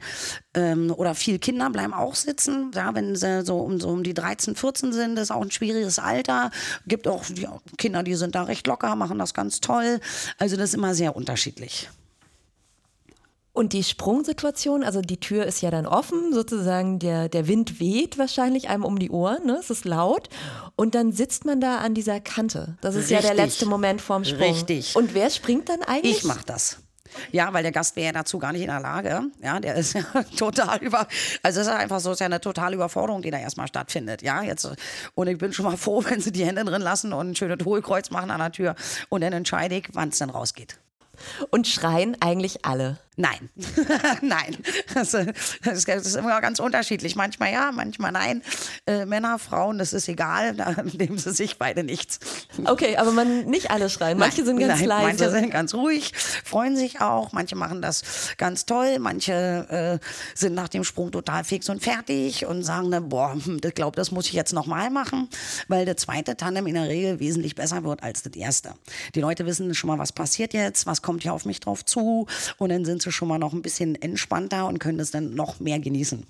Ähm, 0.54 0.94
oder 0.96 1.16
viele 1.16 1.40
Kinder 1.40 1.70
bleiben 1.70 1.94
auch 1.94 2.16
sitzen. 2.16 2.72
Ja, 2.74 2.96
wenn 2.96 3.18
sie 3.18 3.44
so 3.44 3.58
um, 3.58 3.82
so 3.82 3.90
um 3.90 4.04
die 4.04 4.14
13, 4.14 4.56
14 4.56 4.94
sind, 4.94 5.16
das 5.16 5.24
ist 5.24 5.32
auch 5.32 5.42
ein 5.42 5.52
schwieriges 5.52 6.00
Alter 6.00 6.52
gibt 6.94 7.08
auch 7.08 7.26
die 7.26 7.48
Kinder, 7.78 8.04
die 8.04 8.14
sind 8.14 8.36
da 8.36 8.44
recht 8.44 8.68
locker, 8.68 8.96
machen 8.96 9.18
das 9.18 9.34
ganz 9.34 9.62
toll. 9.62 10.00
Also 10.38 10.58
das 10.58 10.70
ist 10.70 10.76
immer 10.76 10.94
sehr 10.94 11.16
unterschiedlich. 11.16 11.90
Und 13.52 13.74
die 13.74 13.84
Sprungsituation, 13.84 14.84
also 14.84 15.02
die 15.02 15.20
Tür 15.20 15.46
ist 15.46 15.62
ja 15.62 15.72
dann 15.72 15.88
offen, 15.88 16.34
sozusagen 16.34 17.00
der, 17.00 17.30
der 17.30 17.48
Wind 17.48 17.80
weht 17.80 18.20
wahrscheinlich 18.20 18.70
einem 18.70 18.84
um 18.84 19.00
die 19.00 19.10
Ohren, 19.10 19.46
ne? 19.46 19.58
es 19.60 19.72
ist 19.72 19.86
laut. 19.86 20.30
Und 20.76 20.94
dann 20.94 21.12
sitzt 21.12 21.46
man 21.46 21.62
da 21.62 21.78
an 21.78 21.96
dieser 21.96 22.20
Kante. 22.20 22.78
Das 22.82 22.94
ist 22.94 23.10
Richtig. 23.10 23.18
ja 23.18 23.34
der 23.34 23.46
letzte 23.46 23.66
Moment 23.66 24.00
vorm 24.00 24.24
Sprung. 24.26 24.54
Richtig. 24.54 24.96
Und 24.96 25.16
wer 25.16 25.32
springt 25.32 25.70
dann 25.70 25.82
eigentlich? 25.82 26.18
Ich 26.18 26.24
mache 26.24 26.46
das. 26.46 26.78
Ja, 27.32 27.54
weil 27.54 27.64
der 27.64 27.72
Gast 27.72 27.96
wäre 27.96 28.08
ja 28.08 28.12
dazu 28.12 28.40
gar 28.40 28.52
nicht 28.52 28.62
in 28.62 28.68
der 28.68 28.80
Lage. 28.80 29.24
Ja, 29.42 29.60
der 29.60 29.76
ist 29.76 29.94
ja 29.94 30.04
total 30.38 30.80
über. 30.80 31.08
Also 31.42 31.62
es 31.62 31.68
ist 31.68 31.74
einfach 31.74 32.00
so, 32.00 32.12
es 32.12 32.16
ist 32.16 32.20
ja 32.20 32.26
eine 32.26 32.42
totale 32.42 32.76
Überforderung, 32.76 33.22
die 33.22 33.32
da 33.32 33.38
erstmal 33.38 33.68
stattfindet. 33.68 34.22
Ja, 34.22 34.42
jetzt 34.42 34.68
und 35.16 35.28
ich 35.28 35.38
bin 35.38 35.54
schon 35.54 35.66
mal 35.66 35.78
froh, 35.78 36.04
wenn 36.06 36.22
sie 36.22 36.32
die 36.32 36.46
Hände 36.46 36.64
drin 36.64 36.82
lassen 36.82 37.14
und 37.14 37.32
ein 37.32 37.36
schönes 37.36 37.66
Hohlkreuz 37.66 38.10
machen 38.10 38.32
an 38.32 38.40
der 38.40 38.52
Tür 38.52 38.76
und 39.10 39.22
dann 39.22 39.34
entscheide 39.34 39.76
ich, 39.76 39.90
wann 39.94 40.10
es 40.10 40.18
dann 40.18 40.30
rausgeht. 40.30 40.78
Und 41.52 41.68
schreien 41.68 42.18
eigentlich 42.22 42.66
alle. 42.66 42.98
Nein, 43.16 43.50
nein. 44.22 44.58
Das, 44.94 45.12
das, 45.12 45.86
ist 45.86 46.16
immer 46.16 46.42
ganz 46.42 46.60
unterschiedlich. 46.60 47.16
Manchmal 47.16 47.52
ja, 47.52 47.72
manchmal 47.72 48.12
nein. 48.12 48.42
Äh, 48.88 49.06
Männer, 49.06 49.38
Frauen, 49.38 49.78
das 49.78 49.94
ist 49.94 50.08
egal. 50.08 50.56
Da 50.56 50.76
nehmen 50.94 51.20
sie 51.20 51.32
sich 51.32 51.60
beide 51.60 51.84
nichts. 51.84 52.20
Okay, 52.66 52.98
aber 52.98 53.12
man 53.12 53.46
nicht 53.46 53.70
alle 53.70 53.90
schreien. 53.90 54.18
Manche 54.18 54.42
nein, 54.42 54.46
sind 54.46 54.60
ganz 54.60 54.80
nein, 54.80 54.90
leise. 54.90 55.08
Manche 55.08 55.30
sind 55.30 55.52
ganz 55.52 55.74
ruhig, 55.76 56.12
freuen 56.44 56.76
sich 56.76 57.02
auch. 57.02 57.34
Manche 57.34 57.56
machen 57.56 57.84
das 57.84 58.34
ganz 58.38 58.66
toll. 58.66 58.98
Manche 58.98 60.00
äh, 60.02 60.06
sind 60.36 60.56
nach 60.56 60.70
dem 60.70 60.84
Sprung 60.84 61.12
total 61.12 61.44
fix 61.44 61.70
und 61.70 61.84
fertig 61.84 62.48
und 62.48 62.64
sagen 62.64 62.90
dann, 62.90 63.10
boah, 63.10 63.34
hm, 63.34 63.60
ich 63.64 63.76
glaube, 63.76 63.96
das 63.96 64.12
muss 64.12 64.26
ich 64.26 64.34
jetzt 64.34 64.54
nochmal 64.54 64.90
machen, 64.90 65.30
weil 65.68 65.86
der 65.86 65.98
zweite 65.98 66.36
Tandem 66.36 66.66
in 66.66 66.74
der 66.74 66.88
Regel 66.88 67.20
wesentlich 67.20 67.54
besser 67.54 67.84
wird 67.84 68.02
als 68.02 68.24
das 68.24 68.34
erste. 68.34 68.74
Die 69.14 69.22
Leute 69.22 69.46
wissen 69.46 69.76
schon 69.76 69.90
mal, 69.90 70.00
was 70.00 70.12
passiert 70.12 70.54
jetzt, 70.54 70.88
was 70.88 71.04
kommt 71.04 71.22
hier 71.22 71.34
auf 71.34 71.46
mich 71.46 71.60
drauf 71.60 71.86
zu 71.86 72.26
und 72.58 72.70
dann 72.70 72.86
sind 72.86 73.03
sie 73.04 73.12
schon 73.12 73.28
mal 73.28 73.38
noch 73.38 73.54
ein 73.54 73.62
bisschen 73.62 73.96
entspannter 74.02 74.68
und 74.68 74.80
können 74.80 74.98
das 74.98 75.12
dann 75.12 75.36
noch 75.36 75.60
mehr 75.60 75.80
genießen. 75.80 76.26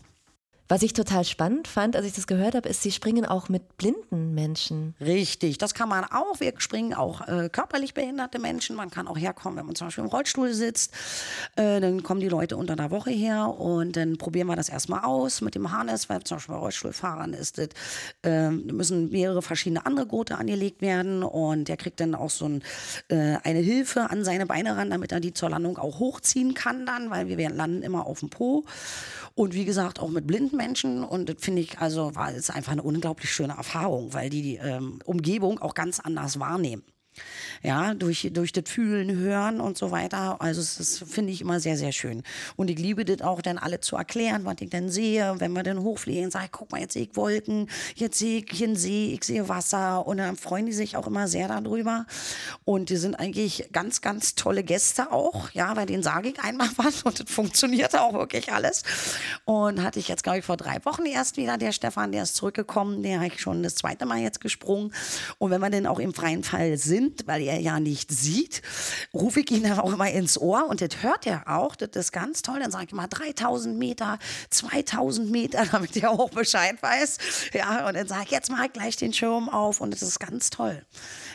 Was 0.73 0.81
ich 0.81 0.93
total 0.93 1.23
spannend 1.23 1.67
fand, 1.67 1.95
als 1.95 2.07
ich 2.07 2.13
das 2.13 2.25
gehört 2.25 2.55
habe, 2.55 2.67
ist, 2.67 2.81
sie 2.81 2.91
springen 2.91 3.27
auch 3.27 3.47
mit 3.47 3.77
blinden 3.77 4.33
Menschen. 4.33 4.95
Richtig, 4.99 5.59
das 5.59 5.75
kann 5.75 5.87
man 5.87 6.03
auch. 6.03 6.39
Wir 6.39 6.51
springen 6.57 6.95
auch 6.95 7.21
äh, 7.27 7.47
körperlich 7.51 7.93
behinderte 7.93 8.39
Menschen. 8.39 8.75
Man 8.75 8.89
kann 8.89 9.07
auch 9.07 9.19
herkommen, 9.19 9.55
wenn 9.59 9.67
man 9.67 9.75
zum 9.75 9.85
Beispiel 9.85 10.03
im 10.03 10.09
Rollstuhl 10.09 10.51
sitzt. 10.51 10.91
Äh, 11.57 11.79
dann 11.79 12.01
kommen 12.01 12.21
die 12.21 12.27
Leute 12.27 12.57
unter 12.57 12.75
der 12.75 12.89
Woche 12.89 13.11
her 13.11 13.49
und 13.49 13.97
dann 13.97 14.17
probieren 14.17 14.47
wir 14.47 14.55
das 14.55 14.67
erstmal 14.67 15.03
aus 15.03 15.41
mit 15.41 15.53
dem 15.53 15.71
Harness, 15.71 16.09
weil 16.09 16.23
zum 16.23 16.37
Beispiel 16.37 16.55
bei 16.55 16.61
Rollstuhlfahrern 16.61 17.33
ist 17.33 17.59
das, 17.59 17.67
äh, 18.23 18.49
müssen 18.49 19.11
mehrere 19.11 19.43
verschiedene 19.43 19.85
andere 19.85 20.07
Gurte 20.07 20.39
angelegt 20.39 20.81
werden 20.81 21.21
und 21.21 21.67
der 21.67 21.77
kriegt 21.77 21.99
dann 21.99 22.15
auch 22.15 22.31
so 22.31 22.45
ein, 22.45 22.63
äh, 23.09 23.37
eine 23.43 23.59
Hilfe 23.59 24.09
an 24.09 24.23
seine 24.23 24.47
Beine 24.47 24.75
ran, 24.75 24.89
damit 24.89 25.11
er 25.11 25.19
die 25.19 25.35
zur 25.35 25.51
Landung 25.51 25.77
auch 25.77 25.99
hochziehen 25.99 26.55
kann 26.55 26.87
dann, 26.87 27.11
weil 27.11 27.27
wir 27.27 27.51
landen 27.51 27.83
immer 27.83 28.07
auf 28.07 28.21
dem 28.21 28.31
Po. 28.31 28.65
Und 29.35 29.53
wie 29.53 29.65
gesagt, 29.65 29.99
auch 29.99 30.09
mit 30.09 30.25
blinden 30.25 30.57
Menschen. 30.57 30.62
Und 31.03 31.29
das 31.29 31.37
finde 31.39 31.61
ich, 31.61 31.79
also 31.79 32.15
war 32.15 32.33
es 32.33 32.49
einfach 32.49 32.71
eine 32.71 32.83
unglaublich 32.83 33.31
schöne 33.31 33.53
Erfahrung, 33.53 34.13
weil 34.13 34.29
die 34.29 34.41
die 34.41 34.55
ähm, 34.57 34.99
Umgebung 35.05 35.59
auch 35.59 35.73
ganz 35.73 35.99
anders 35.99 36.39
wahrnehmen 36.39 36.83
ja, 37.61 37.93
durch, 37.93 38.29
durch 38.33 38.51
das 38.51 38.69
Fühlen, 38.69 39.15
Hören 39.15 39.61
und 39.61 39.77
so 39.77 39.91
weiter. 39.91 40.41
Also 40.41 40.61
das 40.61 41.03
finde 41.07 41.31
ich 41.31 41.41
immer 41.41 41.59
sehr, 41.59 41.77
sehr 41.77 41.91
schön. 41.91 42.23
Und 42.55 42.69
ich 42.69 42.77
liebe 42.77 43.05
das 43.05 43.21
auch 43.21 43.41
dann 43.41 43.57
alle 43.57 43.79
zu 43.79 43.95
erklären, 43.95 44.45
was 44.45 44.55
ich 44.59 44.69
dann 44.69 44.89
sehe, 44.89 45.35
wenn 45.39 45.53
wir 45.53 45.63
dann 45.63 45.79
hochfliegen, 45.79 46.31
sage 46.31 46.45
ich, 46.45 46.51
guck 46.51 46.71
mal, 46.71 46.81
jetzt 46.81 46.93
sehe 46.93 47.03
ich 47.03 47.15
Wolken, 47.15 47.69
jetzt 47.95 48.19
sehe 48.19 48.43
ich 48.43 48.63
einen 48.63 48.75
See, 48.75 49.13
ich 49.13 49.23
sehe 49.23 49.47
Wasser 49.49 50.05
und 50.05 50.17
dann 50.17 50.35
freuen 50.35 50.65
die 50.65 50.73
sich 50.73 50.97
auch 50.97 51.07
immer 51.07 51.27
sehr 51.27 51.47
darüber. 51.47 52.05
Und 52.65 52.89
die 52.89 52.97
sind 52.97 53.15
eigentlich 53.15 53.69
ganz, 53.71 54.01
ganz 54.01 54.35
tolle 54.35 54.63
Gäste 54.63 55.11
auch, 55.11 55.49
ja, 55.51 55.73
bei 55.73 55.85
denen 55.85 56.03
sage 56.03 56.29
ich 56.29 56.39
einmal 56.39 56.69
was 56.77 57.03
und 57.03 57.19
das 57.19 57.29
funktioniert 57.31 57.97
auch 57.97 58.13
wirklich 58.13 58.51
alles. 58.51 58.83
Und 59.45 59.81
hatte 59.83 59.99
ich 59.99 60.07
jetzt, 60.07 60.23
glaube 60.23 60.39
ich, 60.39 60.45
vor 60.45 60.57
drei 60.57 60.83
Wochen 60.85 61.05
erst 61.05 61.37
wieder, 61.37 61.57
der 61.57 61.71
Stefan, 61.71 62.11
der 62.11 62.23
ist 62.23 62.35
zurückgekommen, 62.35 63.03
der 63.03 63.17
habe 63.17 63.27
ich 63.27 63.39
schon 63.39 63.63
das 63.63 63.75
zweite 63.75 64.05
Mal 64.05 64.19
jetzt 64.19 64.41
gesprungen. 64.41 64.93
Und 65.37 65.51
wenn 65.51 65.61
wir 65.61 65.69
dann 65.69 65.85
auch 65.85 65.99
im 65.99 66.13
freien 66.13 66.43
Fall 66.43 66.77
sind, 66.77 67.02
weil 67.25 67.41
er 67.41 67.59
ja 67.59 67.79
nicht 67.79 68.11
sieht, 68.11 68.61
rufe 69.13 69.41
ich 69.41 69.51
ihn 69.51 69.63
dann 69.63 69.79
auch 69.79 69.93
immer 69.93 70.09
ins 70.09 70.37
Ohr 70.37 70.67
und 70.67 70.81
das 70.81 71.01
hört 71.01 71.25
er 71.25 71.43
auch. 71.47 71.75
Das 71.75 71.89
ist 71.93 72.11
ganz 72.11 72.41
toll. 72.41 72.59
Dann 72.61 72.71
sage 72.71 72.85
ich 72.87 72.93
mal 72.93 73.07
3000 73.07 73.77
Meter, 73.77 74.19
2000 74.49 75.31
Meter, 75.31 75.65
damit 75.71 75.95
er 75.97 76.11
auch 76.11 76.29
Bescheid 76.29 76.81
weiß. 76.81 77.17
Ja, 77.53 77.87
und 77.87 77.95
dann 77.95 78.07
sage 78.07 78.23
ich, 78.25 78.31
jetzt 78.31 78.49
mal 78.49 78.69
gleich 78.69 78.95
den 78.95 79.13
Schirm 79.13 79.49
auf 79.49 79.81
und 79.81 79.91
das 79.91 80.01
ist 80.01 80.19
ganz 80.19 80.49
toll. 80.49 80.83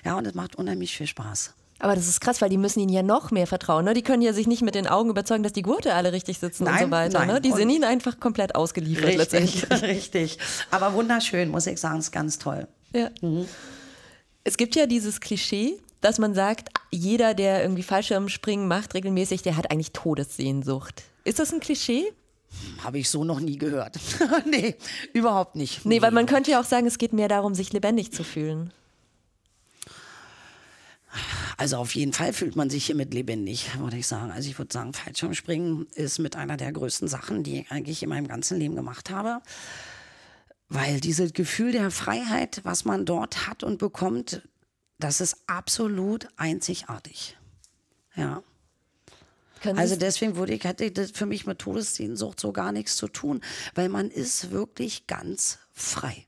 Ja, 0.05 0.17
und 0.17 0.25
das 0.25 0.35
macht 0.35 0.57
unheimlich 0.57 0.97
viel 0.97 1.07
Spaß. 1.07 1.55
Aber 1.81 1.95
das 1.95 2.09
ist 2.09 2.21
krass, 2.21 2.41
weil 2.41 2.49
die 2.49 2.59
müssen 2.59 2.81
ihnen 2.81 2.93
ja 2.93 3.03
noch 3.03 3.31
mehr 3.31 3.47
vertrauen. 3.47 3.85
Ne? 3.85 3.95
Die 3.95 4.03
können 4.03 4.23
ja 4.23 4.33
sich 4.33 4.47
nicht 4.47 4.63
mit 4.63 4.75
den 4.75 4.89
Augen 4.89 5.11
überzeugen, 5.11 5.45
dass 5.45 5.53
die 5.53 5.63
Gurte 5.63 5.95
alle 5.95 6.13
richtig 6.13 6.39
sitzen 6.39 6.65
nein, 6.65 6.75
und 6.75 6.81
so 6.81 6.91
weiter. 6.91 7.27
Ne? 7.27 7.41
Die 7.41 7.53
sind 7.53 7.71
ihnen 7.71 7.85
einfach 7.85 8.19
komplett 8.19 8.55
ausgeliefert 8.55 9.07
richtig, 9.07 9.19
letztendlich. 9.33 9.83
Richtig. 9.83 10.39
Aber 10.71 10.93
wunderschön, 10.95 11.49
muss 11.51 11.67
ich 11.67 11.79
sagen, 11.79 12.01
ist 12.01 12.11
ganz 12.11 12.39
toll. 12.39 12.67
Ja. 12.93 13.11
Mhm. 13.21 13.47
Es 14.49 14.57
gibt 14.57 14.77
ja 14.77 14.87
dieses 14.87 15.21
Klischee, 15.21 15.79
dass 16.01 16.19
man 16.19 16.33
sagt, 16.33 16.71
jeder, 16.91 17.35
der 17.35 17.61
irgendwie 17.61 17.83
Fallschirmspringen 17.83 18.67
macht 18.67 18.95
regelmäßig, 18.95 19.43
der 19.43 19.59
hat 19.59 19.71
eigentlich 19.71 19.93
Todessehnsucht. 19.93 21.03
Ist 21.25 21.39
das 21.39 21.53
ein 21.53 21.61
Klischee? 21.61 22.15
Habe 22.83 22.99
ich 22.99 23.11
so 23.11 23.25
noch 23.25 23.41
nie 23.41 23.59
gehört. 23.59 23.99
nee, 24.51 24.77
überhaupt 25.13 25.55
nicht. 25.55 25.85
Nee, 25.85 26.01
weil 26.01 26.13
man 26.13 26.25
könnte 26.25 26.51
ja 26.51 26.63
auch 26.63 26.65
sagen, 26.65 26.87
es 26.87 26.97
geht 26.97 27.13
mehr 27.13 27.29
darum, 27.29 27.55
sich 27.55 27.75
lebendig 27.75 28.11
zu 28.11 28.25
fühlen. 28.25 28.73
Also 31.59 31.77
auf 31.77 31.95
jeden 31.95 32.15
Fall 32.15 32.33
fühlt 32.33 32.57
man 32.57 32.71
sich 32.71 32.87
hiermit 32.87 33.13
lebendig, 33.13 33.79
würde 33.79 33.99
ich 33.99 34.07
sagen. 34.07 34.31
Also 34.31 34.49
ich 34.49 34.59
würde 34.59 34.73
sagen, 34.73 34.95
Fallschirmspringen 34.95 35.89
ist 35.95 36.21
mit 36.21 36.37
einer 36.37 36.57
der 36.57 36.73
größten 36.73 37.07
Sachen, 37.07 37.43
die 37.43 37.61
ich 37.61 37.71
eigentlich 37.71 38.03
in 38.03 38.09
meinem 38.09 38.29
ganzen 38.29 38.59
Leben 38.59 38.77
gemacht 38.77 39.11
habe. 39.11 39.43
Weil 40.69 41.01
dieses 41.01 41.33
Gefühl 41.33 41.73
der 41.73 41.91
Freiheit, 41.91 42.61
was 42.65 42.85
man 42.85 43.07
dort 43.07 43.47
hat 43.47 43.63
und 43.63 43.79
bekommt, 43.79 44.43
das 44.99 45.21
ist 45.21 45.37
absolut 45.47 46.29
einzigartig. 46.37 47.39
Ja. 48.15 48.43
Können 49.63 49.79
also 49.79 49.97
deswegen 49.97 50.37
würde 50.37 50.55
ich, 50.55 50.65
hätte 50.65 50.91
das 50.91 51.11
für 51.11 51.27
mich 51.27 51.47
mit 51.47 51.59
Todessehnsucht 51.59 52.39
so 52.39 52.53
gar 52.53 52.73
nichts 52.73 52.97
zu 52.97 53.09
tun, 53.09 53.41
weil 53.75 53.89
man 53.89 54.11
ist 54.11 54.51
wirklich 54.51 55.07
ganz 55.07 55.59
frei. 55.73 56.27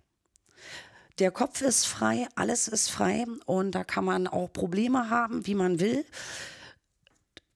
Der 1.19 1.31
Kopf 1.31 1.61
ist 1.61 1.87
frei, 1.87 2.27
alles 2.35 2.67
ist 2.67 2.91
frei 2.91 3.27
und 3.45 3.73
da 3.73 3.85
kann 3.85 4.05
man 4.05 4.27
auch 4.27 4.53
Probleme 4.53 5.11
haben, 5.11 5.47
wie 5.47 5.55
man 5.55 5.79
will. 5.79 6.05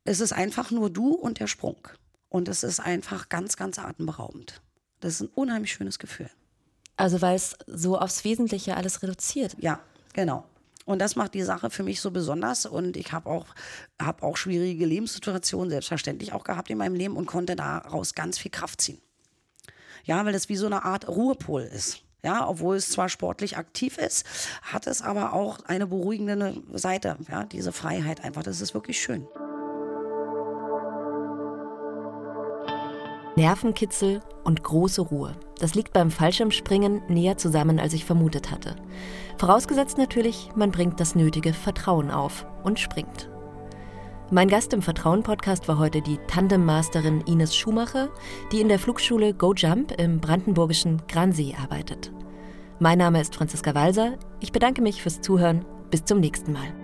Es 0.04 0.20
ist 0.20 0.32
einfach 0.32 0.70
nur 0.70 0.90
du 0.90 1.14
und 1.14 1.40
der 1.40 1.46
Sprung. 1.46 1.88
Und 2.28 2.48
es 2.48 2.62
ist 2.62 2.80
einfach 2.80 3.28
ganz, 3.28 3.56
ganz 3.56 3.78
atemberaubend. 3.78 4.60
Das 5.00 5.14
ist 5.14 5.20
ein 5.22 5.28
unheimlich 5.28 5.72
schönes 5.72 5.98
Gefühl. 5.98 6.28
Also 6.96 7.22
weil 7.22 7.36
es 7.36 7.56
so 7.66 7.98
aufs 7.98 8.24
Wesentliche 8.24 8.76
alles 8.76 9.02
reduziert. 9.02 9.56
Ja, 9.58 9.80
genau. 10.12 10.44
Und 10.84 10.98
das 10.98 11.16
macht 11.16 11.34
die 11.34 11.42
Sache 11.42 11.70
für 11.70 11.82
mich 11.82 12.00
so 12.00 12.10
besonders. 12.10 12.66
Und 12.66 12.96
ich 12.96 13.12
habe 13.12 13.28
auch, 13.30 13.46
hab 14.00 14.22
auch 14.22 14.36
schwierige 14.36 14.84
Lebenssituationen 14.84 15.70
selbstverständlich 15.70 16.32
auch 16.32 16.44
gehabt 16.44 16.70
in 16.70 16.78
meinem 16.78 16.94
Leben 16.94 17.16
und 17.16 17.26
konnte 17.26 17.56
daraus 17.56 18.14
ganz 18.14 18.38
viel 18.38 18.50
Kraft 18.50 18.80
ziehen. 18.80 19.00
Ja, 20.04 20.24
weil 20.24 20.34
das 20.34 20.48
wie 20.48 20.56
so 20.56 20.66
eine 20.66 20.84
Art 20.84 21.08
Ruhepol 21.08 21.62
ist. 21.62 22.02
Ja, 22.22 22.48
obwohl 22.48 22.76
es 22.76 22.90
zwar 22.90 23.08
sportlich 23.08 23.58
aktiv 23.58 23.98
ist, 23.98 24.26
hat 24.62 24.86
es 24.86 25.02
aber 25.02 25.34
auch 25.34 25.60
eine 25.66 25.86
beruhigende 25.86 26.62
Seite. 26.72 27.18
Ja, 27.30 27.44
diese 27.44 27.72
Freiheit 27.72 28.22
einfach. 28.22 28.42
Das 28.42 28.60
ist 28.60 28.72
wirklich 28.72 29.00
schön. 29.00 29.26
Nervenkitzel 33.36 34.20
und 34.44 34.62
große 34.62 35.02
Ruhe. 35.02 35.32
Das 35.58 35.74
liegt 35.74 35.92
beim 35.92 36.10
Fallschirmspringen 36.10 37.02
näher 37.08 37.36
zusammen, 37.36 37.80
als 37.80 37.92
ich 37.92 38.04
vermutet 38.04 38.50
hatte. 38.50 38.76
Vorausgesetzt 39.38 39.98
natürlich, 39.98 40.50
man 40.54 40.70
bringt 40.70 41.00
das 41.00 41.14
nötige 41.14 41.52
Vertrauen 41.52 42.10
auf 42.10 42.46
und 42.62 42.78
springt. 42.78 43.28
Mein 44.30 44.48
Gast 44.48 44.72
im 44.72 44.82
Vertrauen-Podcast 44.82 45.68
war 45.68 45.78
heute 45.78 46.00
die 46.00 46.18
Tandemmasterin 46.28 47.20
Ines 47.22 47.56
Schumacher, 47.56 48.08
die 48.52 48.60
in 48.60 48.68
der 48.68 48.78
Flugschule 48.78 49.34
Go 49.34 49.52
Jump 49.52 49.92
im 49.98 50.20
brandenburgischen 50.20 51.02
Gransee 51.08 51.54
arbeitet. 51.60 52.12
Mein 52.78 52.98
Name 52.98 53.20
ist 53.20 53.34
Franziska 53.34 53.74
Walser. 53.74 54.14
Ich 54.40 54.52
bedanke 54.52 54.80
mich 54.80 55.02
fürs 55.02 55.20
Zuhören. 55.20 55.64
Bis 55.90 56.04
zum 56.04 56.20
nächsten 56.20 56.52
Mal. 56.52 56.83